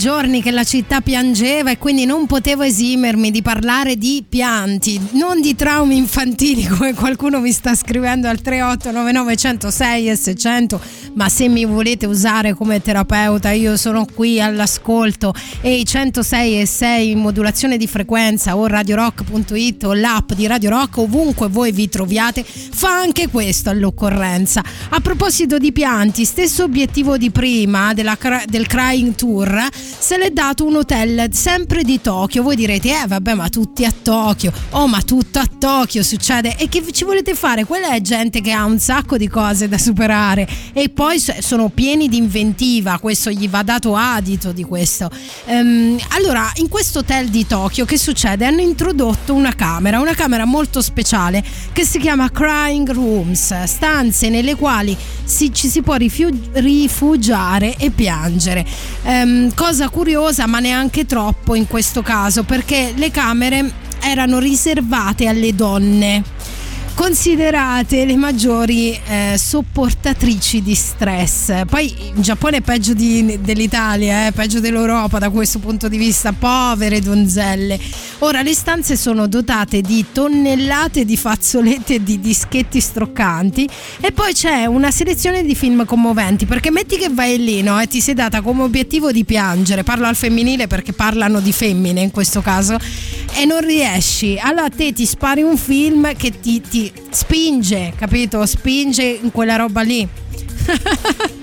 Giorni 0.00 0.40
che 0.40 0.50
la 0.50 0.64
città 0.64 1.02
piangeva 1.02 1.70
e 1.70 1.76
quindi 1.76 2.06
non 2.06 2.24
potevo 2.24 2.62
esimermi 2.62 3.30
di 3.30 3.42
parlare 3.42 3.98
di 3.98 4.24
pianti, 4.26 4.98
non 5.10 5.42
di 5.42 5.54
traumi 5.54 5.98
infantili 5.98 6.66
come 6.66 6.94
qualcuno 6.94 7.38
mi 7.38 7.52
sta 7.52 7.74
scrivendo 7.74 8.26
al 8.26 8.40
3899 8.40 9.36
106 9.36 10.08
e 10.08 10.16
600, 10.16 10.80
ma 11.14 11.28
se 11.28 11.48
mi 11.48 11.64
volete 11.64 12.06
usare 12.06 12.54
come 12.54 12.80
terapeuta 12.80 13.50
io 13.50 13.76
sono 13.76 14.06
qui 14.12 14.40
all'ascolto 14.40 15.34
e 15.60 15.78
i 15.78 15.84
106 15.84 16.60
e 16.60 16.66
6 16.66 17.10
in 17.10 17.18
modulazione 17.18 17.76
di 17.76 17.86
frequenza 17.86 18.56
o 18.56 18.66
radiorock.it 18.66 19.84
o 19.84 19.94
l'app 19.94 20.32
di 20.32 20.46
Radio 20.46 20.70
Rock 20.70 20.98
ovunque 20.98 21.48
voi 21.48 21.72
vi 21.72 21.88
troviate 21.88 22.44
fa 22.44 22.98
anche 22.98 23.28
questo 23.28 23.70
all'occorrenza. 23.70 24.62
A 24.90 25.00
proposito 25.00 25.58
di 25.58 25.72
pianti, 25.72 26.24
stesso 26.24 26.64
obiettivo 26.64 27.16
di 27.16 27.30
prima 27.30 27.92
della, 27.94 28.16
del 28.46 28.66
Crying 28.66 29.14
Tour, 29.14 29.68
se 29.72 30.16
l'è 30.16 30.30
dato 30.30 30.64
un 30.64 30.76
hotel 30.76 31.28
sempre 31.32 31.82
di 31.82 32.00
Tokyo. 32.00 32.42
Voi 32.42 32.56
direte, 32.56 32.88
eh 32.88 33.06
vabbè, 33.06 33.34
ma 33.34 33.48
tutti 33.48 33.84
a 33.84 33.92
Tokyo. 33.92 34.52
Oh, 34.70 34.86
ma 34.86 35.02
tutto 35.02 35.38
a 35.38 35.46
Tokyo 35.46 36.02
succede. 36.02 36.56
E 36.56 36.68
che 36.68 36.82
ci 36.92 37.04
volete 37.04 37.34
fare? 37.34 37.64
Quella 37.64 37.90
è 37.90 38.00
gente 38.00 38.40
che 38.40 38.52
ha 38.52 38.64
un 38.64 38.78
sacco 38.78 39.16
di 39.16 39.28
cose 39.28 39.68
da 39.68 39.78
superare 39.78 40.48
e 40.72 40.88
poi 41.00 41.18
sono 41.18 41.70
pieni 41.70 42.10
di 42.10 42.18
inventiva. 42.18 42.98
Questo 42.98 43.30
gli 43.30 43.48
va 43.48 43.62
dato 43.62 43.94
adito 43.96 44.52
di 44.52 44.64
questo. 44.64 45.10
Ehm, 45.46 45.98
allora, 46.10 46.52
in 46.56 46.68
questo 46.68 46.98
hotel 46.98 47.30
di 47.30 47.46
Tokyo, 47.46 47.86
che 47.86 47.96
succede? 47.96 48.44
Hanno 48.44 48.60
introdotto 48.60 49.32
una 49.32 49.54
camera, 49.54 49.98
una 49.98 50.12
camera 50.12 50.44
molto 50.44 50.82
speciale 50.82 51.42
che 51.72 51.86
si 51.86 51.98
chiama 51.98 52.30
Crying 52.30 52.90
Rooms, 52.90 53.62
stanze 53.62 54.28
nelle 54.28 54.56
quali 54.56 54.94
si- 55.24 55.54
ci 55.54 55.68
si 55.68 55.80
può 55.80 55.94
rifugiare 55.94 57.76
e 57.78 57.88
piangere. 57.88 58.66
Ehm, 59.04 59.54
cosa 59.54 59.88
curiosa, 59.88 60.46
ma 60.46 60.58
neanche 60.58 61.06
troppo 61.06 61.54
in 61.54 61.66
questo 61.66 62.02
caso, 62.02 62.42
perché 62.42 62.92
le 62.94 63.10
camere 63.10 63.72
erano 64.02 64.38
riservate 64.38 65.28
alle 65.28 65.54
donne 65.54 66.39
considerate 67.00 68.04
le 68.04 68.14
maggiori 68.14 68.92
eh, 68.92 69.34
sopportatrici 69.38 70.60
di 70.60 70.74
stress. 70.74 71.64
Poi 71.64 71.94
in 72.14 72.20
Giappone 72.20 72.58
è 72.58 72.60
peggio 72.60 72.92
di- 72.92 73.38
dell'Italia, 73.40 74.26
eh, 74.26 74.32
peggio 74.32 74.60
dell'Europa 74.60 75.18
da 75.18 75.30
questo 75.30 75.60
punto 75.60 75.88
di 75.88 75.96
vista, 75.96 76.32
povere 76.32 77.00
donzelle. 77.00 77.80
Ora 78.18 78.42
le 78.42 78.52
stanze 78.52 78.98
sono 78.98 79.26
dotate 79.28 79.80
di 79.80 80.04
tonnellate 80.12 81.06
di 81.06 81.16
fazzolette 81.16 81.94
e 81.94 82.02
di 82.02 82.20
dischetti 82.20 82.80
stroccanti 82.80 83.66
e 84.02 84.12
poi 84.12 84.34
c'è 84.34 84.66
una 84.66 84.90
selezione 84.90 85.42
di 85.42 85.54
film 85.54 85.86
commoventi, 85.86 86.44
perché 86.44 86.70
metti 86.70 86.98
che 86.98 87.08
vai 87.08 87.42
lì 87.42 87.62
no, 87.62 87.80
e 87.80 87.86
ti 87.86 88.02
sei 88.02 88.12
data 88.12 88.42
come 88.42 88.62
obiettivo 88.62 89.10
di 89.10 89.24
piangere, 89.24 89.84
parlo 89.84 90.06
al 90.06 90.16
femminile 90.16 90.66
perché 90.66 90.92
parlano 90.92 91.40
di 91.40 91.52
femmine 91.52 92.02
in 92.02 92.10
questo 92.10 92.42
caso, 92.42 92.76
e 93.32 93.46
non 93.46 93.60
riesci, 93.60 94.36
allora 94.38 94.68
te 94.68 94.92
ti 94.92 95.06
spari 95.06 95.40
un 95.40 95.56
film 95.56 96.14
che 96.14 96.40
ti, 96.40 96.60
ti 96.60 96.89
spinge, 97.10 97.92
capito? 97.96 98.44
Spinge 98.46 99.02
in 99.02 99.30
quella 99.30 99.56
roba 99.56 99.82
lì. 99.82 100.08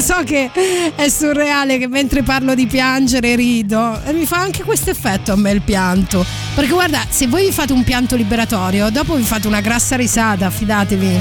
So 0.00 0.22
che 0.24 0.50
è 0.94 1.08
surreale 1.10 1.76
che 1.76 1.86
mentre 1.86 2.22
parlo 2.22 2.54
di 2.54 2.66
piangere 2.66 3.36
rido 3.36 4.02
e 4.04 4.12
mi 4.12 4.24
fa 4.24 4.38
anche 4.38 4.62
questo 4.62 4.88
effetto 4.90 5.32
a 5.32 5.36
me 5.36 5.50
il 5.50 5.60
pianto. 5.60 6.24
Perché 6.54 6.72
guarda, 6.72 7.04
se 7.08 7.26
voi 7.26 7.44
vi 7.44 7.52
fate 7.52 7.72
un 7.72 7.84
pianto 7.84 8.16
liberatorio, 8.16 8.90
dopo 8.90 9.14
vi 9.14 9.22
fate 9.22 9.46
una 9.46 9.60
grassa 9.60 9.96
risata, 9.96 10.48
fidatevi. 10.48 11.18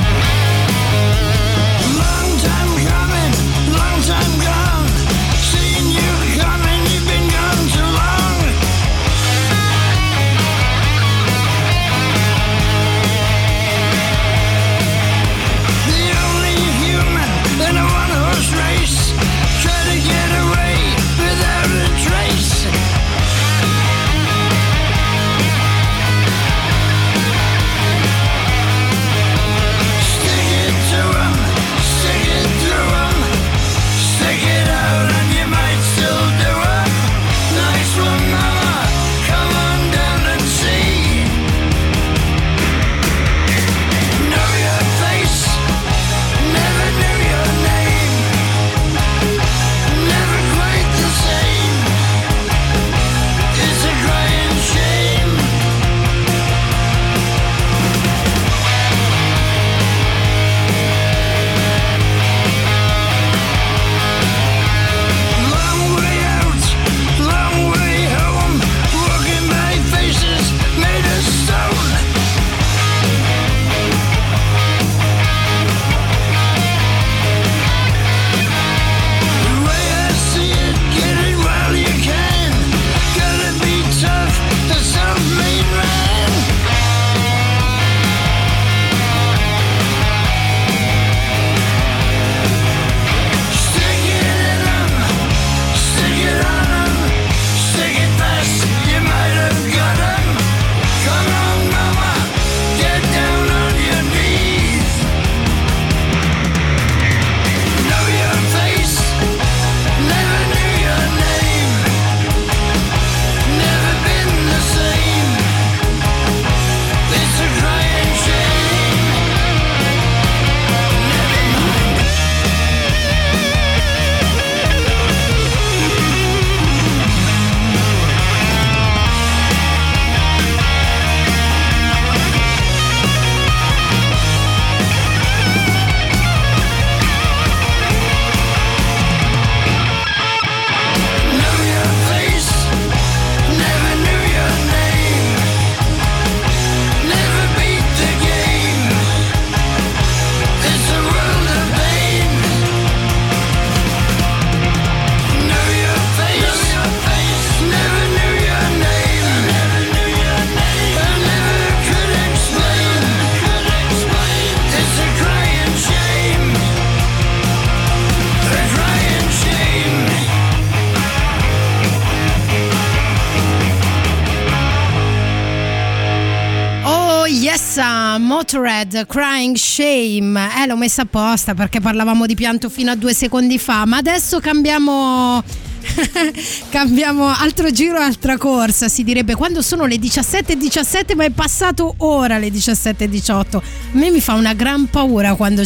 Shame. 179.80 180.38
Eh, 180.62 180.68
l'ho 180.68 180.76
messa 180.76 181.04
apposta 181.04 181.54
perché 181.54 181.80
parlavamo 181.80 182.26
di 182.26 182.36
pianto 182.36 182.68
fino 182.68 182.92
a 182.92 182.96
due 182.96 183.14
secondi 183.14 183.58
fa, 183.58 183.86
ma 183.86 183.96
adesso 183.96 184.42
cambiamo. 184.42 185.42
cambiamo 186.70 187.28
altro 187.28 187.72
giro, 187.72 187.98
altra 187.98 188.38
corsa. 188.38 188.90
Si 188.90 189.06
direbbe 189.06 189.36
quando 189.36 189.62
sono 189.62 189.86
le 189.86 189.96
17.17, 189.96 191.16
ma 191.16 191.24
è 191.24 191.30
passato 191.30 191.94
ora 192.00 192.38
le 192.38 192.50
17.18. 192.50 193.56
A 193.56 193.62
me 193.94 194.12
mi 194.12 194.20
fa 194.20 194.34
una 194.34 194.52
gran 194.52 194.88
paura 194.88 195.36
quando, 195.36 195.64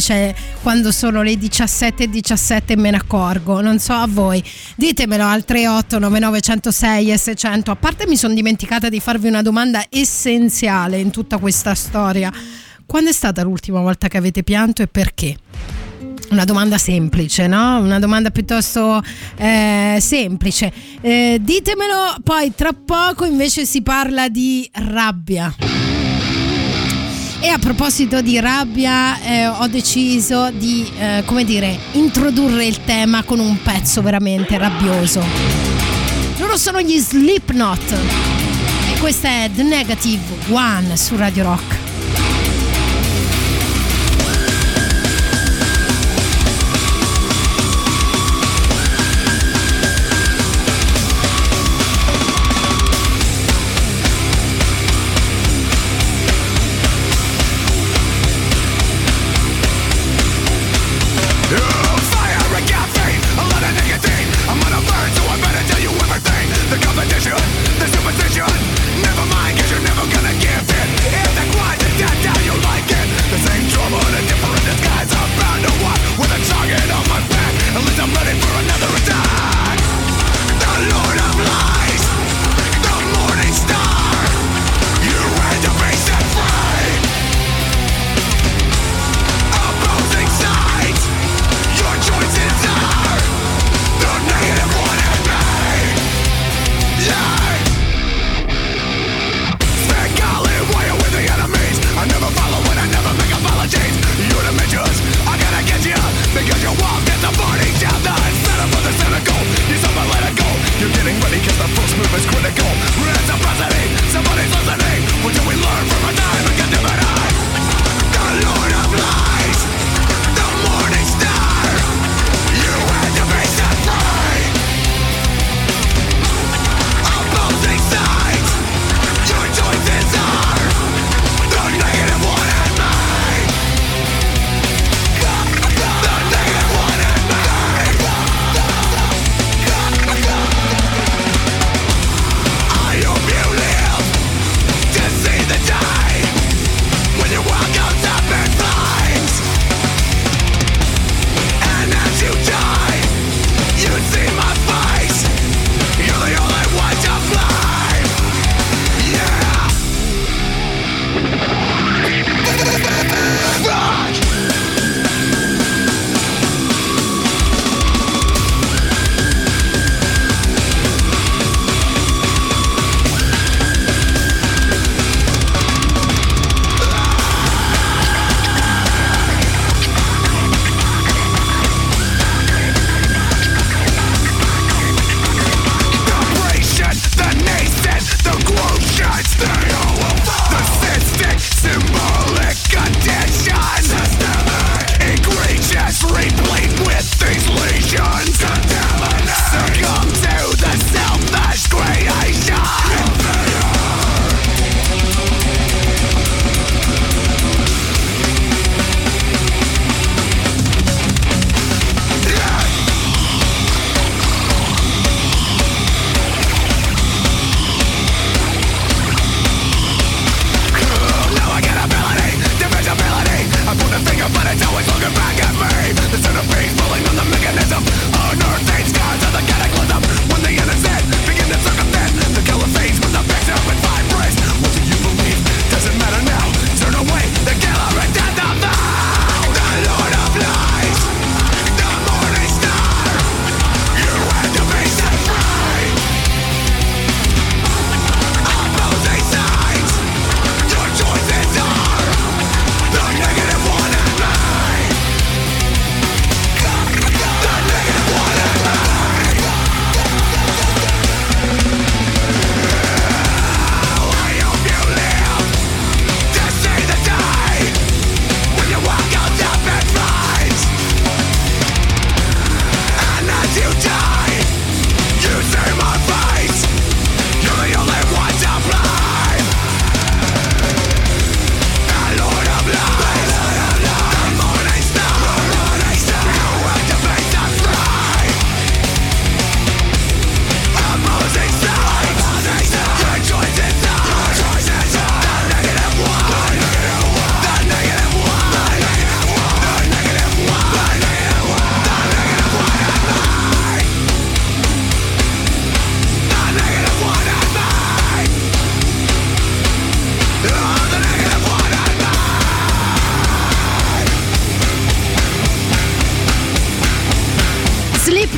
quando 0.62 0.92
sono 0.92 1.22
le 1.22 1.32
17.17 1.32 2.62
e 2.66 2.76
me 2.76 2.90
ne 2.90 2.98
accorgo. 2.98 3.60
Non 3.60 3.80
so 3.80 3.94
a 3.94 4.06
voi. 4.08 4.40
Ditemelo 4.76 5.26
al 5.26 5.44
38 5.44 5.98
9906 5.98 7.10
e 7.10 7.18
600. 7.18 7.72
A 7.72 7.76
parte 7.76 8.06
mi 8.06 8.16
sono 8.16 8.32
dimenticata 8.32 8.88
di 8.88 9.00
farvi 9.00 9.26
una 9.26 9.42
domanda 9.42 9.84
essenziale 9.90 10.98
in 10.98 11.10
tutta 11.10 11.38
questa 11.38 11.74
storia. 11.74 12.32
Quando 12.86 13.10
è 13.10 13.12
stata 13.12 13.42
l'ultima 13.42 13.80
volta 13.80 14.08
che 14.08 14.16
avete 14.16 14.42
pianto 14.42 14.82
e 14.82 14.86
perché? 14.86 15.36
Una 16.30 16.44
domanda 16.44 16.78
semplice, 16.78 17.46
no? 17.46 17.78
Una 17.78 17.98
domanda 17.98 18.30
piuttosto 18.30 19.02
eh, 19.36 19.98
semplice. 20.00 20.72
Eh, 21.00 21.38
ditemelo, 21.40 22.16
poi 22.22 22.52
tra 22.54 22.72
poco 22.72 23.24
invece 23.24 23.66
si 23.66 23.82
parla 23.82 24.28
di 24.28 24.68
rabbia. 24.72 25.54
E 27.40 27.48
a 27.48 27.58
proposito 27.58 28.22
di 28.22 28.40
rabbia, 28.40 29.20
eh, 29.20 29.46
ho 29.46 29.66
deciso 29.68 30.50
di, 30.50 30.90
eh, 30.98 31.22
come 31.26 31.44
dire, 31.44 31.78
introdurre 31.92 32.64
il 32.64 32.84
tema 32.84 33.22
con 33.22 33.38
un 33.38 33.60
pezzo 33.62 34.00
veramente 34.00 34.56
rabbioso. 34.56 35.22
Loro 36.38 36.56
sono 36.56 36.80
gli 36.80 36.98
Slipknot. 36.98 37.92
E 38.94 38.98
questa 38.98 39.28
è 39.28 39.50
The 39.54 39.62
Negative 39.62 40.22
One 40.48 40.96
su 40.96 41.16
Radio 41.16 41.42
Rock. 41.42 41.83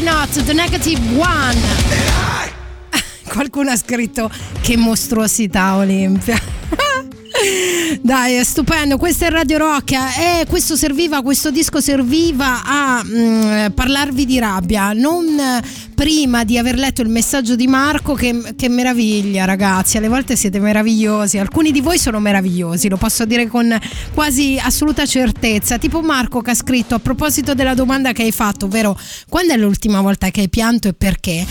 Not 0.03 0.45
the 0.45 0.53
Negative 0.53 1.01
One. 1.17 1.59
Qualcuno 3.29 3.71
ha 3.71 3.77
scritto 3.77 4.31
che 4.61 4.77
mostruosità 4.77 5.77
Olimpia. 5.77 6.39
Dai, 8.03 8.35
è 8.35 8.45
stupendo. 8.45 8.99
Questo 8.99 9.25
è 9.25 9.31
Radio 9.31 9.59
Rock. 9.59 9.93
E 9.93 10.47
questo 10.49 10.77
serviva, 10.77 11.23
questo 11.23 11.51
disco 11.51 11.81
serviva 11.81 12.63
a 12.65 13.03
mm, 13.05 13.67
parlarvi 13.75 14.27
di 14.27 14.39
rabbia. 14.39 14.93
Non 14.93 15.27
eh, 15.39 15.63
prima 15.97 16.45
di 16.45 16.59
aver 16.59 16.77
letto 16.77 17.01
il 17.01 17.09
messaggio 17.09 17.57
di 17.57 17.67
Marco, 17.67 18.13
che, 18.13 18.53
che 18.55 18.69
meraviglia, 18.69 19.47
ragazzi. 19.47 19.97
Alle 19.97 20.09
volte 20.09 20.37
siete 20.37 20.61
meravigliosi. 20.61 21.39
Alcuni 21.39 21.73
di 21.73 21.81
voi 21.81 21.99
sono 21.99 22.21
meravigliosi, 22.21 22.91
lo 22.91 22.99
posso 22.99 23.25
dire 23.25 23.47
con 23.47 23.75
quasi 24.13 24.61
assoluta 24.63 25.07
certezza. 25.07 25.79
Tipo 25.79 26.03
Marco 26.03 26.43
che 26.43 26.51
ha 26.51 26.55
scritto 26.55 26.95
a 26.95 26.99
proposito 26.99 27.55
della 27.55 27.73
domanda 27.73 28.13
che 28.13 28.23
hai 28.23 28.31
fatto, 28.31 28.67
ovvero 28.67 28.97
quando 29.29 29.55
è 29.55 29.57
l'ultima 29.57 30.03
volta 30.03 30.29
che 30.31 30.43
hai 30.43 30.51
pianto 30.51 30.89
e 30.89 30.93
perché? 30.93 31.47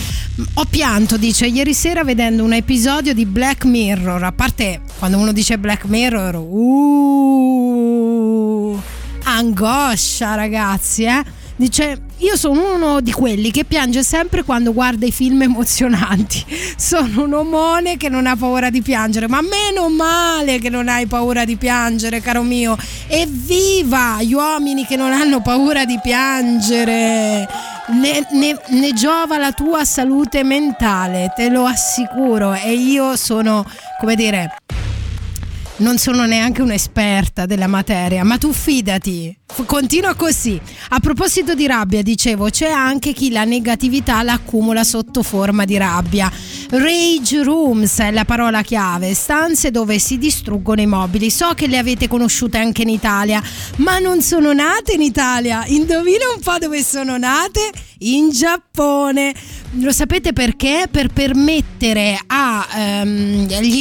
Ho 0.54 0.64
pianto, 0.70 1.16
dice, 1.16 1.46
ieri 1.46 1.74
sera 1.74 2.04
vedendo 2.04 2.44
un 2.44 2.52
episodio 2.52 3.12
di 3.14 3.26
Black 3.26 3.64
Mirror. 3.64 4.22
A 4.22 4.30
parte 4.32 4.80
quando 4.98 5.18
uno 5.18 5.32
dice 5.32 5.58
Black 5.58 5.86
Mirror, 5.86 6.36
uh, 6.36 7.60
angoscia, 9.24 10.36
ragazzi, 10.36 11.02
eh. 11.02 11.24
Dice, 11.56 12.05
io 12.18 12.36
sono 12.36 12.74
uno 12.74 13.00
di 13.00 13.12
quelli 13.12 13.50
che 13.50 13.64
piange 13.64 14.02
sempre 14.02 14.42
quando 14.42 14.72
guarda 14.72 15.04
i 15.04 15.12
film 15.12 15.42
emozionanti. 15.42 16.44
Sono 16.76 17.24
un 17.24 17.34
omone 17.34 17.98
che 17.98 18.08
non 18.08 18.26
ha 18.26 18.36
paura 18.36 18.70
di 18.70 18.80
piangere, 18.80 19.28
ma 19.28 19.40
meno 19.42 19.90
male 19.90 20.58
che 20.58 20.70
non 20.70 20.88
hai 20.88 21.06
paura 21.06 21.44
di 21.44 21.56
piangere, 21.56 22.22
caro 22.22 22.42
mio. 22.42 22.76
Evviva 23.08 24.22
gli 24.22 24.32
uomini 24.32 24.86
che 24.86 24.96
non 24.96 25.12
hanno 25.12 25.42
paura 25.42 25.84
di 25.84 25.98
piangere. 26.02 27.46
Ne, 27.88 28.26
ne- 28.32 28.60
ne 28.68 28.92
giova 28.94 29.36
la 29.36 29.52
tua 29.52 29.84
salute 29.84 30.42
mentale, 30.42 31.32
te 31.36 31.50
lo 31.50 31.66
assicuro. 31.66 32.54
E 32.54 32.72
io 32.72 33.14
sono, 33.16 33.64
come 34.00 34.14
dire, 34.14 34.56
non 35.78 35.98
sono 35.98 36.24
neanche 36.24 36.62
un'esperta 36.62 37.46
della 37.46 37.66
materia, 37.66 38.24
ma 38.24 38.38
tu 38.38 38.52
fidati. 38.52 39.36
Continua 39.64 40.14
così. 40.14 40.60
A 40.90 40.98
proposito 41.00 41.54
di 41.54 41.66
rabbia, 41.66 42.02
dicevo, 42.02 42.50
c'è 42.50 42.68
anche 42.68 43.12
chi 43.12 43.30
la 43.30 43.44
negatività 43.44 44.22
l'accumula 44.22 44.82
sotto 44.84 45.22
forma 45.22 45.64
di 45.64 45.76
rabbia. 45.76 46.30
Rage 46.70 47.42
rooms 47.42 47.98
è 47.98 48.10
la 48.10 48.24
parola 48.24 48.62
chiave, 48.62 49.14
stanze 49.14 49.70
dove 49.70 49.98
si 49.98 50.18
distruggono 50.18 50.80
i 50.80 50.86
mobili. 50.86 51.30
So 51.30 51.52
che 51.54 51.68
le 51.68 51.78
avete 51.78 52.08
conosciute 52.08 52.58
anche 52.58 52.82
in 52.82 52.88
Italia, 52.88 53.40
ma 53.76 53.98
non 53.98 54.20
sono 54.20 54.52
nate 54.52 54.94
in 54.94 55.02
Italia. 55.02 55.64
Indovina 55.66 56.24
un 56.34 56.42
po' 56.42 56.58
dove 56.58 56.82
sono 56.82 57.16
nate? 57.16 57.70
In 58.00 58.30
Giappone. 58.30 59.32
Lo 59.78 59.92
sapete 59.92 60.32
perché? 60.32 60.88
Per 60.90 61.08
permettere 61.08 62.18
agli 62.26 63.78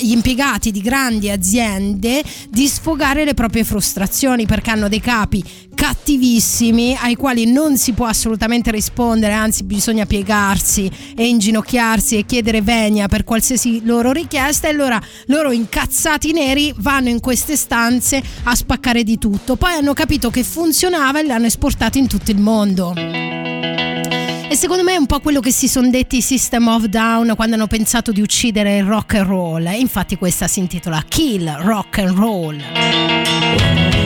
impiegati 0.00 0.70
di 0.70 0.80
grandi 0.80 1.30
aziende 1.30 1.33
di 1.36 2.66
sfogare 2.66 3.24
le 3.24 3.34
proprie 3.34 3.64
frustrazioni 3.64 4.46
perché 4.46 4.70
hanno 4.70 4.88
dei 4.88 5.00
capi 5.00 5.42
cattivissimi 5.74 6.96
ai 7.00 7.14
quali 7.14 7.50
non 7.50 7.76
si 7.76 7.92
può 7.92 8.06
assolutamente 8.06 8.70
rispondere, 8.70 9.32
anzi 9.32 9.64
bisogna 9.64 10.06
piegarsi 10.06 10.90
e 11.16 11.26
inginocchiarsi 11.26 12.16
e 12.16 12.24
chiedere 12.24 12.62
venia 12.62 13.08
per 13.08 13.24
qualsiasi 13.24 13.84
loro 13.84 14.12
richiesta 14.12 14.68
e 14.68 14.70
allora 14.70 15.00
loro 15.26 15.52
incazzati 15.52 16.32
neri 16.32 16.72
vanno 16.76 17.08
in 17.08 17.20
queste 17.20 17.56
stanze 17.56 18.22
a 18.44 18.54
spaccare 18.54 19.02
di 19.02 19.18
tutto. 19.18 19.56
Poi 19.56 19.72
hanno 19.72 19.92
capito 19.92 20.30
che 20.30 20.44
funzionava 20.44 21.20
e 21.20 21.26
l'hanno 21.26 21.46
esportato 21.46 21.98
in 21.98 22.06
tutto 22.06 22.30
il 22.30 22.38
mondo. 22.38 23.83
E 24.54 24.56
secondo 24.56 24.84
me 24.84 24.94
è 24.94 24.96
un 24.98 25.06
po' 25.06 25.18
quello 25.18 25.40
che 25.40 25.50
si 25.50 25.66
sono 25.66 25.90
detti 25.90 26.18
i 26.18 26.22
System 26.22 26.68
of 26.68 26.84
Down 26.84 27.32
quando 27.34 27.56
hanno 27.56 27.66
pensato 27.66 28.12
di 28.12 28.20
uccidere 28.20 28.76
il 28.76 28.84
rock 28.84 29.14
and 29.14 29.26
roll. 29.26 29.68
Infatti 29.76 30.16
questa 30.16 30.46
si 30.46 30.60
intitola 30.60 31.02
Kill 31.08 31.56
Rock 31.62 31.98
and 31.98 32.16
Roll. 32.16 34.03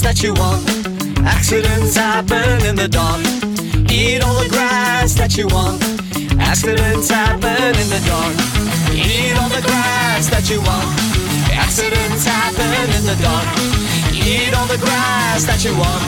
Grass 0.00 0.14
that 0.14 0.22
you 0.22 0.34
want. 0.34 0.62
Accidents 1.26 1.96
happen 1.96 2.64
in 2.66 2.76
the 2.76 2.88
dark. 2.88 3.20
Eat 3.90 4.22
all 4.22 4.34
the 4.42 4.48
grass 4.48 5.14
that 5.14 5.36
you 5.36 5.46
want. 5.48 5.82
Accidents 6.38 7.10
happen 7.10 7.74
in 7.74 7.88
the 7.90 8.02
dark. 8.06 8.34
Eat 8.94 9.34
all 9.38 9.48
the 9.48 9.62
grass 9.62 10.28
that 10.30 10.48
you 10.50 10.60
want. 10.62 10.86
Accidents 11.50 12.24
happen 12.24 12.86
in 12.94 13.04
the 13.10 13.18
dark. 13.22 13.48
Eat 14.14 14.54
all 14.54 14.66
the 14.66 14.78
grass 14.78 15.44
that 15.46 15.64
you 15.64 15.74
want. 15.74 16.04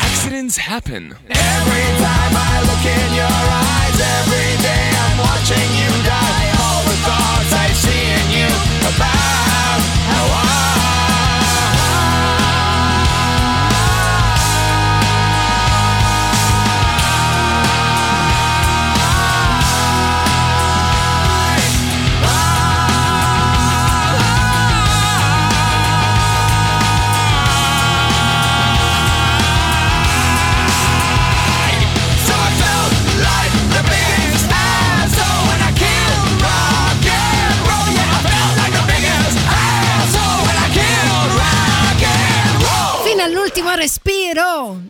Accidents 0.00 0.56
happen. 0.56 1.12
Every 1.28 1.88
time 2.00 2.34
I 2.36 2.54
look 2.68 2.84
in 2.88 3.08
your 3.20 3.40
eyes, 3.68 3.98
every 4.00 4.52
day 4.64 4.86
I'm 5.04 5.18
watching 5.28 5.70
you 5.76 5.90
die. 6.08 6.48
All 6.56 6.82
the 6.88 6.98
thoughts 7.04 7.52
I 7.52 7.68
see 7.84 8.04
in 8.16 8.26
you 8.38 8.50
about 8.88 9.80
how 10.08 10.40
So 10.40 10.79
All'ultimo 43.70 43.74
respiro. 43.76 44.82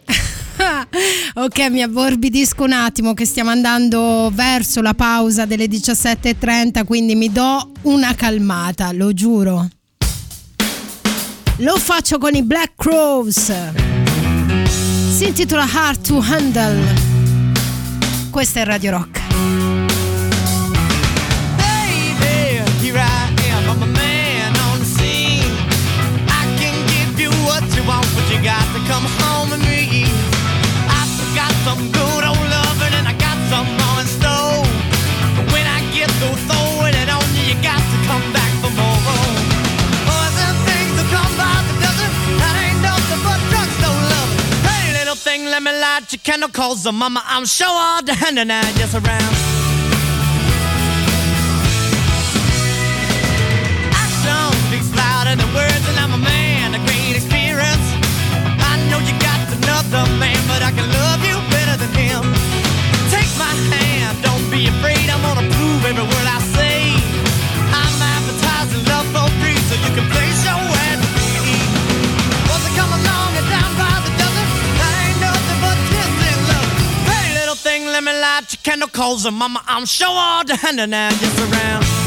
ok, 1.35 1.71
mi 1.71 1.83
abborbidisco 1.83 2.65
un 2.65 2.73
attimo 2.73 3.15
che 3.15 3.25
stiamo 3.25 3.51
andando 3.51 4.31
verso 4.33 4.81
la 4.81 4.95
pausa 4.95 5.45
delle 5.45 5.67
17.30, 5.67 6.85
quindi 6.85 7.15
mi 7.15 7.31
do 7.31 7.73
una 7.83 8.15
calmata, 8.15 8.93
lo 8.93 9.13
giuro. 9.13 9.69
Lo 11.57 11.77
faccio 11.77 12.19
con 12.19 12.35
i 12.35 12.43
Black 12.43 12.73
Crows. 12.77 13.53
Si 15.15 15.27
intitola 15.27 15.69
Hard 15.71 16.01
to 16.01 16.25
Handle. 16.27 16.95
Questa 18.31 18.61
è 18.61 18.65
Radio 18.65 18.91
Rock. 18.93 19.70
Light 46.01 46.13
your 46.13 46.21
candle, 46.21 46.49
cause 46.49 46.83
the 46.85 46.93
mama, 46.93 47.23
I'm 47.27 47.47
sure 47.47 47.69
all 47.69 48.03
the 48.03 48.15
hand 48.15 48.39
and 48.39 48.53
I 48.53 48.63
just 48.73 48.95
around. 48.95 49.35
Action 53.93 54.49
speaks 54.69 54.91
louder 54.97 55.37
than 55.37 55.51
words, 55.55 55.85
and 55.91 55.99
I'm 55.99 56.13
a 56.15 56.23
man, 56.23 56.75
a 56.75 56.81
great 56.87 57.17
experience. 57.17 57.87
I 58.71 58.81
know 58.89 59.01
you 59.05 59.15
got 59.21 59.41
another 59.53 60.09
man, 60.17 60.41
but 60.49 60.63
I 60.63 60.73
can 60.73 60.89
love 60.89 61.21
you 61.29 61.37
better 61.51 61.77
than 61.77 61.93
him. 61.93 62.23
Take 63.13 63.31
my 63.37 63.53
hand, 63.73 64.23
don't 64.23 64.45
be 64.51 64.69
afraid, 64.69 65.05
I'm 65.11 65.21
gonna 65.23 65.49
prove 65.53 65.85
every 65.85 66.05
word 66.05 66.20
light 78.41 78.53
your 78.53 78.63
candle, 78.63 78.89
the 79.23 79.31
mama, 79.31 79.63
I'm 79.67 79.85
sure 79.87 80.09
all 80.09 80.45
the 80.45 80.57
hand 80.57 80.81
and 80.81 80.95
just 81.19 81.39
around. 81.39 82.00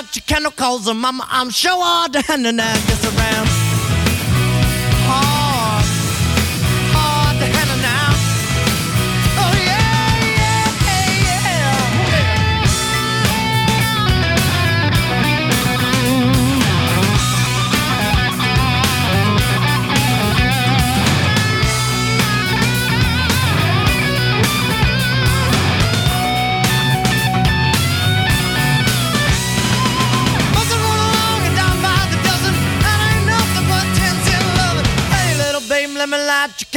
Let 0.00 0.06
me 0.06 0.08
light 0.08 0.16
your 0.16 0.22
candle, 0.26 0.52
cause 0.52 0.84
the 0.86 0.94
mama, 0.94 1.26
I'm 1.30 1.50
sure 1.50 1.72
all 1.72 2.08
the 2.08 2.22
hand 2.22 2.46
and 2.46 2.60
I 2.60 2.72
just 2.72 3.04
around. 3.04 3.89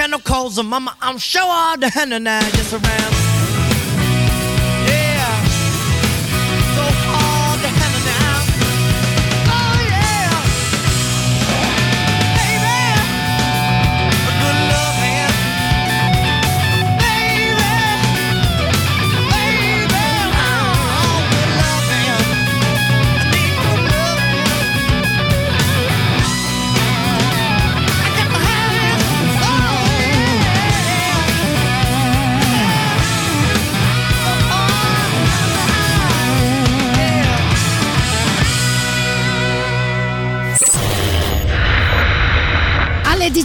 Light 0.03 0.09
your 0.09 0.19
candle, 0.19 0.43
cause 0.43 0.55
the 0.55 0.63
mama, 0.63 0.95
I'm 1.01 1.17
sure 1.17 1.41
all 1.43 1.77
the 1.77 1.89
hand 1.89 2.13
and 2.13 2.27
I 2.27 2.41
just 2.51 2.73
around. 2.73 3.32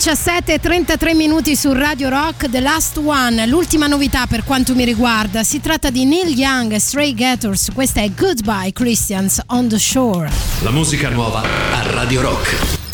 17.33 0.09 1.15
minuti 1.15 1.55
su 1.55 1.71
Radio 1.75 2.09
Rock, 2.09 2.49
The 2.49 2.61
Last 2.61 2.97
One, 2.97 3.47
l'ultima 3.47 3.87
novità 3.87 4.27
per 4.27 4.43
quanto 4.43 4.75
mi 4.75 4.87
riguarda. 4.87 5.45
Si 5.45 5.61
tratta 5.61 5.91
di 5.91 6.07
Neil 6.07 6.29
Young 6.35 6.73
e 6.73 6.79
Stray 6.79 7.13
Gators. 7.13 7.69
Questa 7.75 8.01
è 8.01 8.11
Goodbye 8.13 8.73
Christians 8.73 9.39
on 9.49 9.69
the 9.69 9.79
Shore. 9.79 10.31
La 10.63 10.71
musica 10.71 11.11
nuova 11.11 11.43
a 11.43 11.91
Radio 11.93 12.23
Rock. 12.23 12.88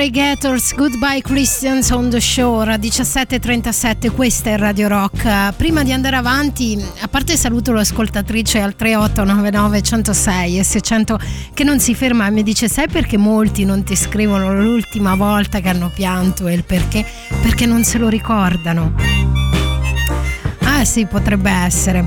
Stray 0.00 0.12
Gators, 0.12 0.74
Goodbye 0.74 1.20
Christians 1.20 1.90
on 1.90 2.08
the 2.08 2.22
Shore, 2.22 2.76
17.37, 2.76 4.10
questa 4.10 4.48
è 4.48 4.56
Radio 4.56 4.88
Rock. 4.88 5.52
Prima 5.56 5.82
di 5.82 5.92
andare 5.92 6.16
avanti, 6.16 6.82
a 7.00 7.08
parte 7.08 7.36
saluto 7.36 7.72
l'ascoltatrice 7.72 8.62
al 8.62 8.74
3899 8.76 9.82
106 9.82 10.58
e 10.58 10.64
600 10.64 11.18
che 11.52 11.64
non 11.64 11.80
si 11.80 11.94
ferma 11.94 12.28
e 12.28 12.30
mi 12.30 12.42
dice 12.42 12.66
sai 12.66 12.88
perché 12.88 13.18
molti 13.18 13.66
non 13.66 13.82
ti 13.82 13.94
scrivono 13.94 14.54
l'ultima 14.54 15.14
volta 15.16 15.60
che 15.60 15.68
hanno 15.68 15.90
pianto 15.94 16.46
e 16.46 16.54
il 16.54 16.64
perché? 16.64 17.04
Perché 17.42 17.66
non 17.66 17.84
se 17.84 17.98
lo 17.98 18.08
ricordano. 18.08 18.94
Ah 20.62 20.82
sì, 20.86 21.04
potrebbe 21.04 21.50
essere. 21.50 22.02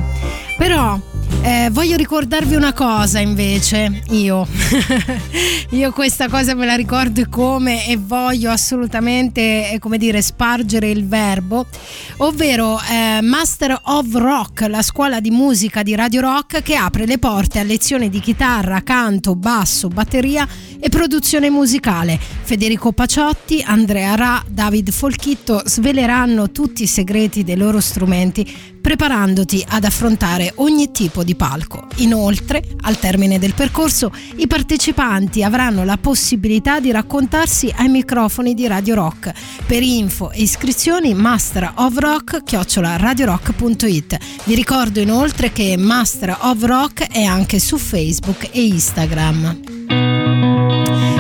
Però 0.58 1.00
eh, 1.42 1.70
voglio 1.72 1.96
ricordarvi 1.96 2.56
una 2.56 2.74
cosa 2.74 3.20
invece, 3.20 4.04
io. 4.10 4.48
io 5.72 5.92
questa 5.92 6.30
cosa 6.30 6.54
me 6.54 6.66
la 6.66 6.76
ricordo 6.76 7.22
come 7.30 7.88
e 7.88 7.98
voglio 7.98 8.52
assolutamente, 8.52 9.72
eh, 9.72 9.80
come 9.80 9.98
dire, 9.98 10.22
spargere 10.22 10.90
il 10.90 11.08
verbo, 11.08 11.66
ovvero 12.18 12.80
eh, 12.80 13.22
Master 13.22 13.80
of 13.84 14.14
Rock, 14.14 14.68
la 14.68 14.82
scuola 14.82 15.20
di 15.20 15.32
musica 15.32 15.84
di 15.84 15.96
Radio 15.96 16.22
Rock 16.22 16.62
che 16.62 16.76
apre 16.76 17.06
le 17.06 17.18
porte 17.18 17.60
a 17.60 17.64
lezioni 17.64 18.10
di 18.10 18.20
chitarra, 18.20 18.82
canto, 18.82 19.36
basso, 19.36 19.88
batteria 19.88 20.48
e 20.84 20.90
produzione 20.90 21.50
musicale. 21.50 22.20
Federico 22.20 22.92
Paciotti, 22.92 23.64
Andrea 23.66 24.16
Ra, 24.16 24.44
David 24.46 24.92
Folchitto 24.92 25.62
sveleranno 25.64 26.52
tutti 26.52 26.84
i 26.84 26.88
segreti 26.88 27.46
dei 27.46 27.56
loro 27.56 27.80
strumenti 27.80 28.72
preparandoti 28.82 29.64
ad 29.66 29.86
affrontare 29.86 30.52
ogni 30.56 30.92
tipo 30.92 31.24
di 31.24 31.36
palco. 31.36 31.88
Inoltre, 31.98 32.62
al 32.82 33.00
termine 33.00 33.40
del 33.40 33.54
percorso, 33.54 34.12
i 34.36 34.46
partecipanti 34.46 35.42
avranno 35.42 35.86
la 35.86 35.96
possibilità 35.96 36.82
di 36.82 36.92
raccontarsi 36.92 37.74
ai 37.74 37.88
microfoni 37.88 38.54
di 38.54 38.68
Radio 38.68 38.96
Rock. 38.96 39.32
Per 39.66 39.82
info 39.82 40.32
e 40.32 40.42
iscrizioni 40.42 41.14
Master 41.14 41.72
of 41.76 41.96
Rock 41.96 42.42
radiorock.it. 42.76 44.18
Vi 44.44 44.54
ricordo 44.54 45.00
inoltre 45.00 45.54
che 45.54 45.78
Master 45.78 46.38
of 46.42 46.62
Rock 46.64 47.10
è 47.10 47.24
anche 47.24 47.60
su 47.60 47.78
Facebook 47.78 48.50
e 48.52 48.66
Instagram. 48.66 50.13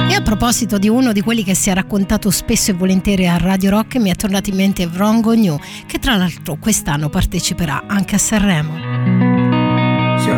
E 0.10 0.14
a 0.16 0.22
proposito 0.22 0.78
di 0.78 0.90
uno 0.90 1.12
di 1.12 1.22
quelli 1.22 1.44
che 1.44 1.56
si 1.56 1.70
è 1.70 1.74
raccontato 1.74 2.30
spesso 2.30 2.72
e 2.72 2.74
volentieri 2.74 3.28
a 3.28 3.38
Radio 3.38 3.72
Rock, 3.72 3.96
mi 3.96 4.10
è 4.12 4.16
tornato 4.16 4.50
in 4.50 4.56
mente 4.56 4.86
Vrongo 4.88 5.34
New, 5.34 5.58
che 5.86 6.00
tra 6.00 6.16
l'altro 6.16 6.58
quest'anno 6.60 7.10
parteciperà 7.10 7.84
anche 7.88 8.16
a 8.16 8.20
Sanremo. 8.20 8.74
So 10.24 10.34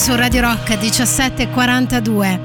su 0.00 0.14
Radio 0.14 0.40
Rock 0.40 0.78
1742. 0.78 2.40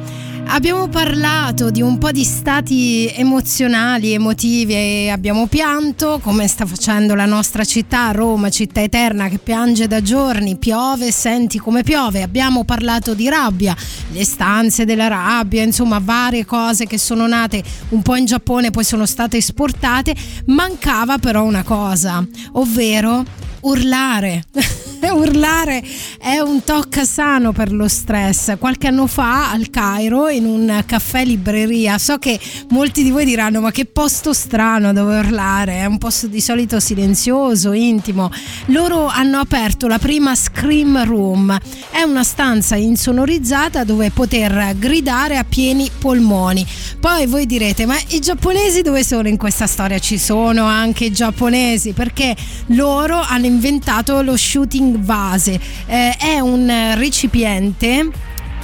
Abbiamo 0.48 0.90
parlato 0.90 1.72
di 1.72 1.82
un 1.82 1.98
po' 1.98 2.12
di 2.12 2.26
stati 2.26 3.10
emozionali, 3.16 4.12
emotivi 4.12 4.74
e 4.74 5.10
abbiamo 5.10 5.48
pianto, 5.48 6.20
come 6.22 6.50
sta 6.50 6.66
facendo 6.66 7.16
la 7.16 7.26
nostra 7.26 7.64
città, 7.64 8.12
Roma, 8.12 8.50
città 8.50 8.82
eterna 8.82 9.30
che 9.30 9.38
piange 9.38 9.88
da 9.88 10.02
giorni, 10.02 10.58
piove, 10.58 11.14
senti 11.14 11.58
come 11.58 11.82
piove. 11.82 12.24
Abbiamo 12.24 12.66
parlato 12.66 13.14
di 13.14 13.30
rabbia, 13.30 13.74
le 14.12 14.26
stanze 14.26 14.84
della 14.84 15.08
rabbia, 15.08 15.64
insomma 15.64 16.00
varie 16.04 16.44
cose 16.44 16.86
che 16.86 16.98
sono 16.98 17.26
nate 17.26 17.64
un 17.90 18.02
po' 18.02 18.18
in 18.18 18.26
Giappone, 18.26 18.70
poi 18.70 18.84
sono 18.84 19.06
state 19.06 19.38
esportate. 19.38 20.14
Mancava 20.48 21.20
però 21.20 21.44
una 21.44 21.64
cosa, 21.64 22.22
ovvero 22.54 23.24
urlare. 23.66 24.44
urlare 25.16 25.84
è 26.20 26.40
un 26.40 26.64
tocca 26.64 27.06
sano 27.06 27.52
per 27.52 27.72
lo 27.72 27.88
stress. 27.88 28.58
Qualche 28.58 28.88
anno 28.88 29.08
fa 29.08 29.52
al 29.52 29.70
Cairo 29.70 30.30
in 30.30 30.46
un 30.46 30.84
caffè 30.86 31.24
libreria, 31.24 31.98
so 31.98 32.18
che 32.18 32.40
molti 32.70 33.04
di 33.04 33.12
voi 33.12 33.26
diranno 33.26 33.62
ma 33.62 33.72
che 33.72 33.86
posto 33.86 34.34
strano 34.34 34.94
dove 34.94 35.20
urlare, 35.20 35.80
è 35.80 35.86
un 35.86 35.98
posto 35.98 36.28
di 36.28 36.42
solito 36.42 36.80
silenzioso, 36.80 37.72
intimo. 37.72 38.32
Loro 38.68 39.08
hanno 39.08 39.40
aperto 39.40 39.88
la 39.88 40.00
prima 40.00 40.36
Scream 40.36 41.04
Room, 41.06 41.58
è 41.92 42.02
una 42.02 42.24
stanza 42.24 42.76
insonorizzata 42.76 43.84
dove 43.84 44.12
poter 44.12 44.76
gridare 44.78 45.38
a 45.38 45.44
pieni 45.44 45.90
polmoni. 45.98 46.66
Poi 47.00 47.28
voi 47.28 47.46
direte 47.46 47.86
ma 47.86 47.96
i 48.10 48.20
giapponesi 48.20 48.82
dove 48.82 49.04
sono 49.04 49.28
in 49.28 49.38
questa 49.38 49.68
storia? 49.68 50.00
Ci 50.00 50.18
sono 50.18 50.66
anche 50.66 51.06
i 51.06 51.12
giapponesi 51.12 51.94
perché 51.94 52.36
loro 52.68 53.20
hanno 53.20 53.46
inventato 53.56 54.22
lo 54.22 54.36
shooting 54.36 55.00
vase, 55.00 55.60
Eh, 55.88 56.16
è 56.18 56.40
un 56.40 56.94
recipiente 56.96 58.12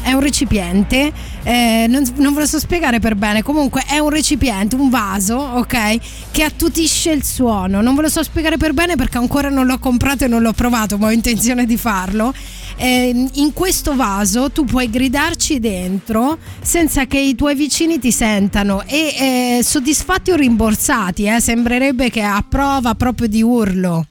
è 0.04 0.14
un 0.14 0.22
recipiente, 0.22 1.12
eh, 1.44 1.86
non, 1.88 2.04
non 2.16 2.34
ve 2.34 2.42
lo 2.42 2.46
so 2.46 2.60
spiegare 2.60 3.00
per 3.00 3.16
bene, 3.16 3.44
comunque 3.44 3.84
è 3.88 4.00
un 4.00 4.10
recipiente, 4.10 4.76
un 4.76 4.90
vaso, 4.90 5.36
ok, 5.36 6.32
che 6.32 6.44
attutisce 6.44 7.12
il 7.12 7.24
suono. 7.24 7.82
Non 7.82 7.96
ve 7.96 8.04
lo 8.04 8.10
so 8.10 8.24
spiegare 8.24 8.58
per 8.58 8.74
bene 8.74 8.96
perché 8.96 9.18
ancora 9.18 9.50
non 9.50 9.66
l'ho 9.66 9.80
comprato 9.80 10.26
e 10.26 10.28
non 10.28 10.42
l'ho 10.42 10.54
provato, 10.54 10.98
ma 10.98 11.08
ho 11.08 11.12
intenzione 11.12 11.66
di 11.66 11.78
farlo. 11.78 12.34
Eh, 12.78 13.28
in 13.34 13.54
questo 13.54 13.96
vaso 13.96 14.50
tu 14.50 14.66
puoi 14.66 14.90
gridarci 14.90 15.60
dentro 15.60 16.40
senza 16.62 17.06
che 17.06 17.20
i 17.20 17.36
tuoi 17.36 17.54
vicini 17.54 18.00
ti 18.00 18.12
sentano 18.12 18.84
e 18.88 19.58
eh, 19.60 19.64
soddisfatti 19.64 20.32
o 20.32 20.36
rimborsati, 20.36 21.26
eh, 21.26 21.40
sembrerebbe 21.40 22.10
che 22.10 22.24
a 22.24 22.44
prova 22.48 22.96
proprio 22.96 23.28
di 23.28 23.44
urlo. 23.44 24.06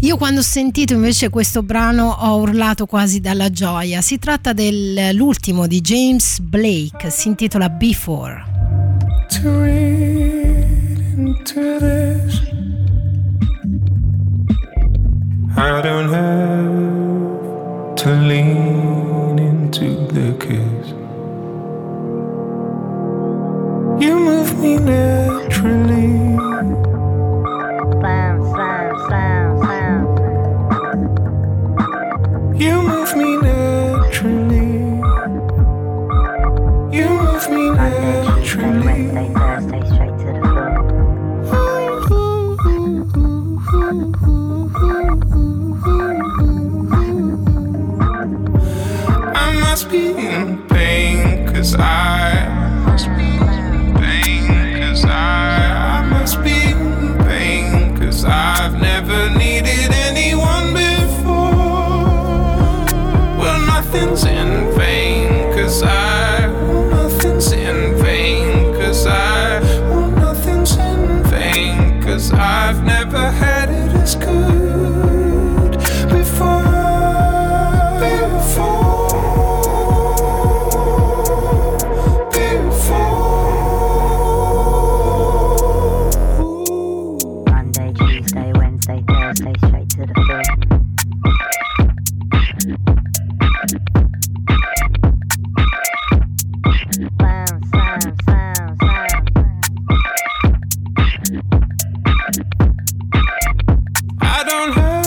Io 0.00 0.16
quando 0.16 0.40
ho 0.40 0.44
sentito 0.44 0.94
invece 0.94 1.28
questo 1.28 1.62
brano 1.62 2.10
ho 2.10 2.36
urlato 2.36 2.86
quasi 2.86 3.20
dalla 3.20 3.50
gioia. 3.50 4.00
Si 4.00 4.18
tratta 4.18 4.52
dell'ultimo 4.52 5.66
di 5.66 5.80
James 5.80 6.38
Blake, 6.40 7.10
si 7.10 7.28
intitola 7.28 7.68
Before. 7.68 8.56
to 9.28 9.50
read 9.62 10.98
into 11.16 11.78
this. 11.78 12.40
I 15.56 15.82
don't 15.82 16.08
have 16.08 17.96
to 17.96 18.10
lean 18.10 19.38
into 19.38 20.06
the 20.06 20.32
kiss. 20.38 20.94
You 24.02 24.18
move 24.18 24.58
me 24.60 24.78
naturally. 24.78 26.18
You 29.68 29.74
move 32.82 33.14
me 33.14 33.36
naturally. 33.36 34.68
You 36.96 37.06
move 37.20 37.50
me 37.50 37.70
naturally. 37.72 39.10
I 49.34 49.52
must 49.60 49.90
be 49.90 50.04
in 50.16 50.66
pain, 50.68 51.46
cause 51.46 51.74
I 51.74 52.48
must 52.86 53.08
be 53.18 53.27
cause 58.18 58.24
I've 58.24 58.80
never 58.80 59.30
needed 59.30 59.92
anyone 59.92 60.74
before. 60.74 61.54
Well, 63.38 63.60
nothing's 63.66 64.24
in 64.24 64.72
vain, 64.76 65.52
cause 65.54 65.84
I, 65.84 66.48
nothing's 66.90 67.52
in 67.52 67.96
vain, 68.02 68.74
cause 68.74 69.06
I, 69.06 69.60
well, 69.88 70.10
nothing's 70.10 70.76
in 70.76 71.22
vain, 71.24 72.02
cause 72.02 72.32
I've 72.32 72.82
never 72.82 72.97
don't 104.48 104.72
have 104.72 104.97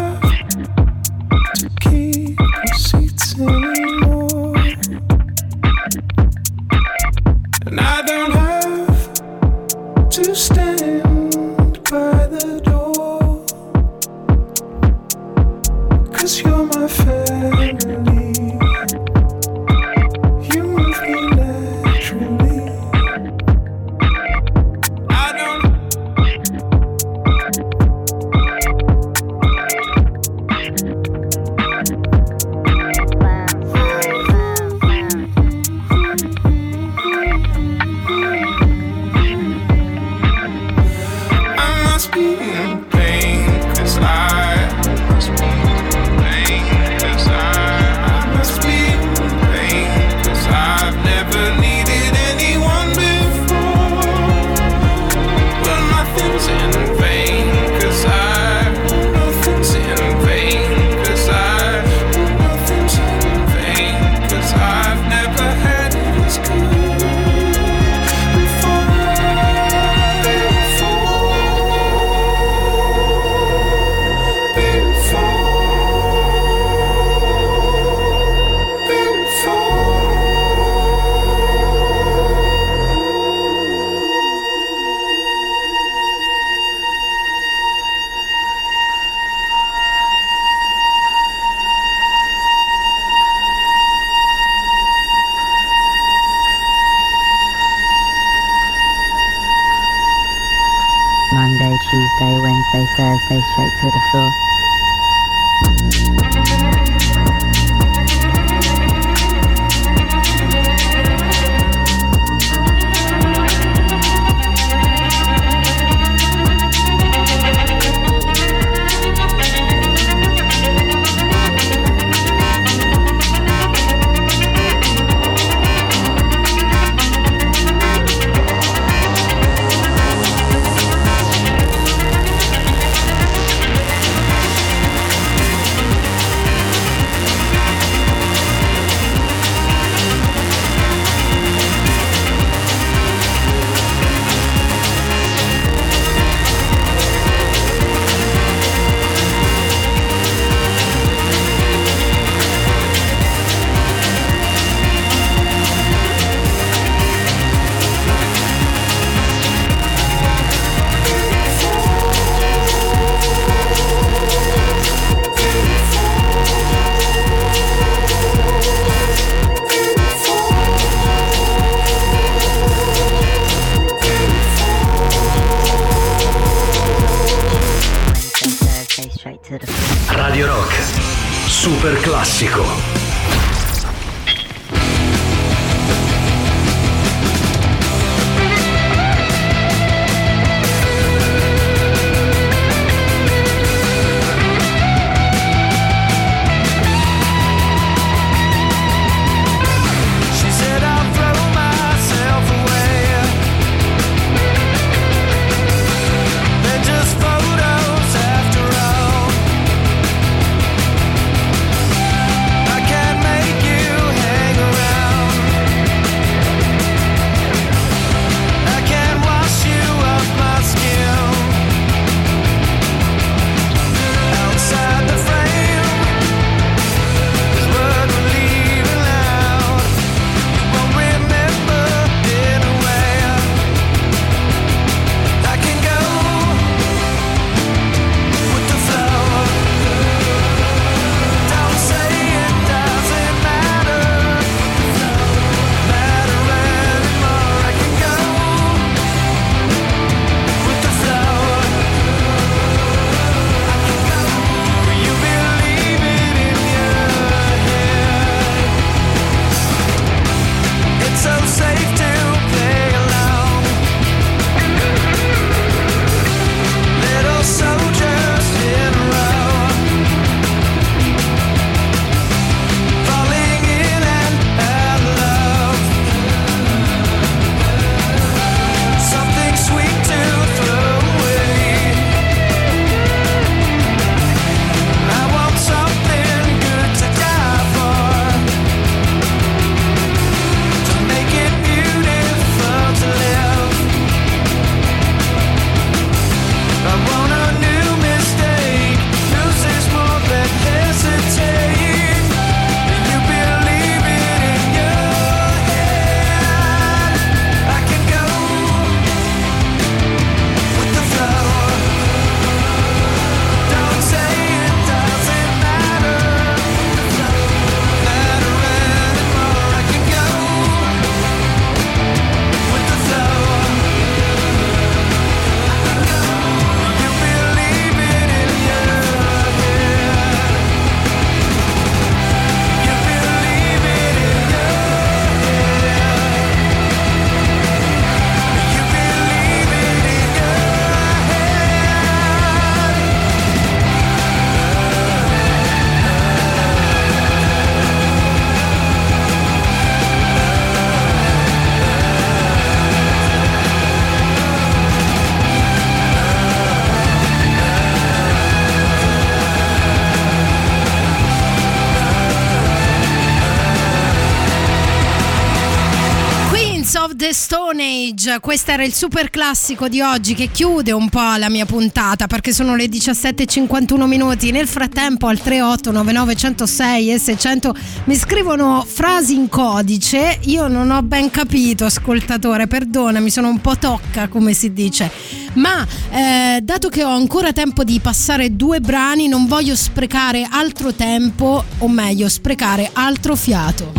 Edge, 368.21 368.39
questo 368.39 368.69
era 368.69 368.83
il 368.83 368.93
super 368.93 369.31
classico 369.31 369.87
di 369.87 369.99
oggi 369.99 370.35
che 370.35 370.51
chiude 370.51 370.91
un 370.91 371.09
po' 371.09 371.35
la 371.37 371.49
mia 371.49 371.65
puntata 371.65 372.27
perché 372.27 372.53
sono 372.53 372.75
le 372.75 372.85
17.51 372.85 374.05
minuti. 374.05 374.51
Nel 374.51 374.67
frattempo 374.67 375.25
al 375.25 375.39
3899106 375.43 377.13
e 377.13 377.17
600 377.17 377.75
mi 378.03 378.15
scrivono 378.15 378.85
frasi 378.87 379.33
in 379.33 379.49
codice. 379.49 380.37
Io 380.43 380.67
non 380.67 380.91
ho 380.91 381.01
ben 381.01 381.31
capito, 381.31 381.85
ascoltatore, 381.85 382.67
perdonami, 382.67 383.31
sono 383.31 383.49
un 383.49 383.59
po' 383.59 383.77
tocca 383.77 384.27
come 384.27 384.53
si 384.53 384.71
dice. 384.71 385.09
Ma 385.53 385.85
eh, 386.11 386.59
dato 386.61 386.89
che 386.89 387.03
ho 387.03 387.09
ancora 387.09 387.53
tempo 387.53 387.83
di 387.83 387.99
passare 387.99 388.55
due 388.55 388.81
brani, 388.81 389.27
non 389.29 389.47
voglio 389.47 389.75
sprecare 389.75 390.47
altro 390.47 390.93
tempo, 390.93 391.63
o 391.79 391.87
meglio, 391.87 392.29
sprecare 392.29 392.87
altro 392.93 393.35
fiato. 393.35 393.91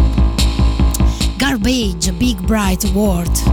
Garbage, 1.37 2.13
Big 2.13 2.39
Bright 2.41 2.85
World. 2.93 3.52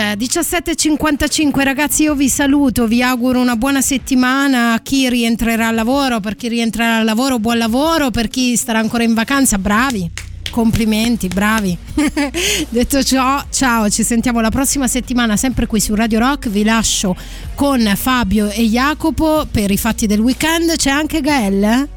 17.55 0.00 1.62
ragazzi 1.62 2.04
io 2.04 2.14
vi 2.14 2.28
saluto, 2.28 2.86
vi 2.86 3.02
auguro 3.02 3.40
una 3.40 3.56
buona 3.56 3.82
settimana. 3.82 4.72
A 4.72 4.80
chi 4.80 5.08
rientrerà 5.08 5.68
al 5.68 5.74
lavoro, 5.74 6.20
per 6.20 6.34
chi 6.34 6.48
rientrerà 6.48 6.96
al 6.98 7.04
lavoro 7.04 7.38
buon 7.38 7.58
lavoro, 7.58 8.10
per 8.10 8.28
chi 8.28 8.56
starà 8.56 8.78
ancora 8.78 9.02
in 9.02 9.12
vacanza 9.12 9.58
bravi, 9.58 10.10
complimenti, 10.50 11.28
bravi. 11.28 11.76
Detto 12.70 13.02
ciò, 13.02 13.44
ciao, 13.50 13.90
ci 13.90 14.02
sentiamo 14.02 14.40
la 14.40 14.50
prossima 14.50 14.88
settimana 14.88 15.36
sempre 15.36 15.66
qui 15.66 15.80
su 15.80 15.94
Radio 15.94 16.20
Rock, 16.20 16.48
vi 16.48 16.64
lascio 16.64 17.14
con 17.54 17.80
Fabio 17.94 18.48
e 18.48 18.64
Jacopo 18.64 19.46
per 19.50 19.70
i 19.70 19.76
fatti 19.76 20.06
del 20.06 20.20
weekend, 20.20 20.74
c'è 20.76 20.90
anche 20.90 21.20
Gael? 21.20 21.88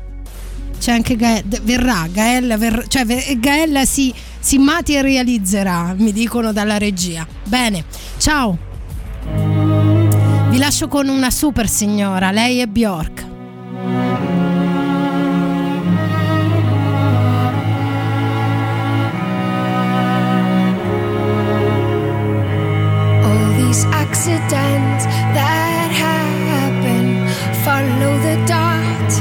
C'è 0.78 0.92
anche 0.92 1.16
Gael, 1.16 1.44
verrà, 1.64 2.08
Gael, 2.12 2.58
ver- 2.58 2.88
cioè 2.88 3.06
Gael 3.38 3.88
si, 3.88 4.14
si 4.46 4.60
materializzerà, 4.60 5.96
mi 5.98 6.14
dicono 6.14 6.52
dalla 6.52 6.78
regia. 6.78 7.26
Bene, 7.48 7.84
ciao. 8.18 8.56
Vi 10.50 10.58
lascio 10.60 10.88
con 10.88 11.08
una 11.08 11.32
super 11.32 11.68
signora, 11.68 12.30
lei 12.30 12.60
è 12.60 12.68
Bjork. 12.68 13.24
Accidents 23.92 25.04
that 25.34 25.92
happen 25.92 27.28
follow 27.66 28.18
the 28.22 28.38
dot. 28.46 29.12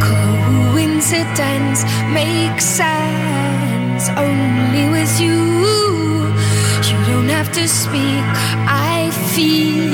Coincidence 0.00 1.84
makes 2.14 2.64
sense 2.64 4.08
only 4.16 4.59
with 4.72 5.20
you. 5.20 5.38
You 6.88 6.96
don't 7.06 7.28
have 7.28 7.50
to 7.52 7.66
speak. 7.66 8.24
I 8.68 9.10
feel 9.34 9.92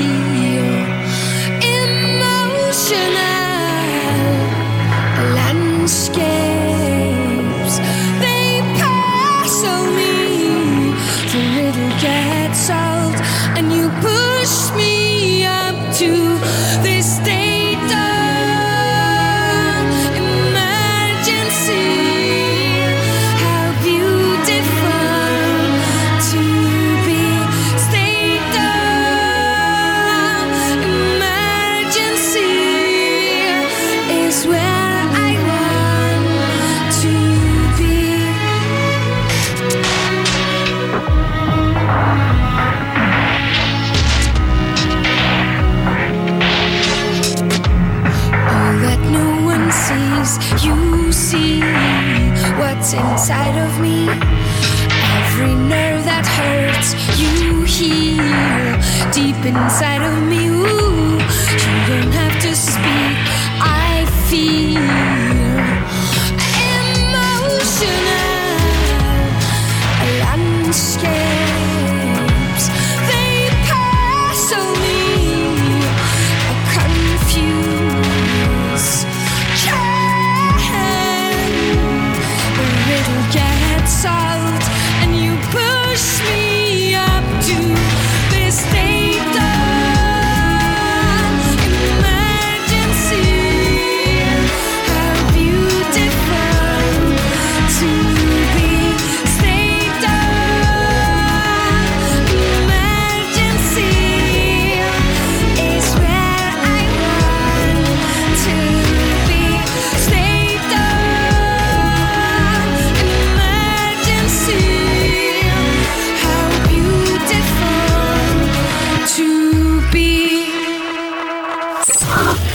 emotional 1.75 2.43
landscapes. 5.35 6.46
Inside 52.97 53.57
of 53.57 53.79
me. 53.79 54.09
Every 55.17 55.55
nerve 55.55 56.03
that 56.05 56.25
hurts, 56.25 56.89
you 57.19 57.63
heal 57.63 59.11
deep 59.11 59.39
inside 59.45 60.03
of 60.03 60.23
me. 60.23 60.46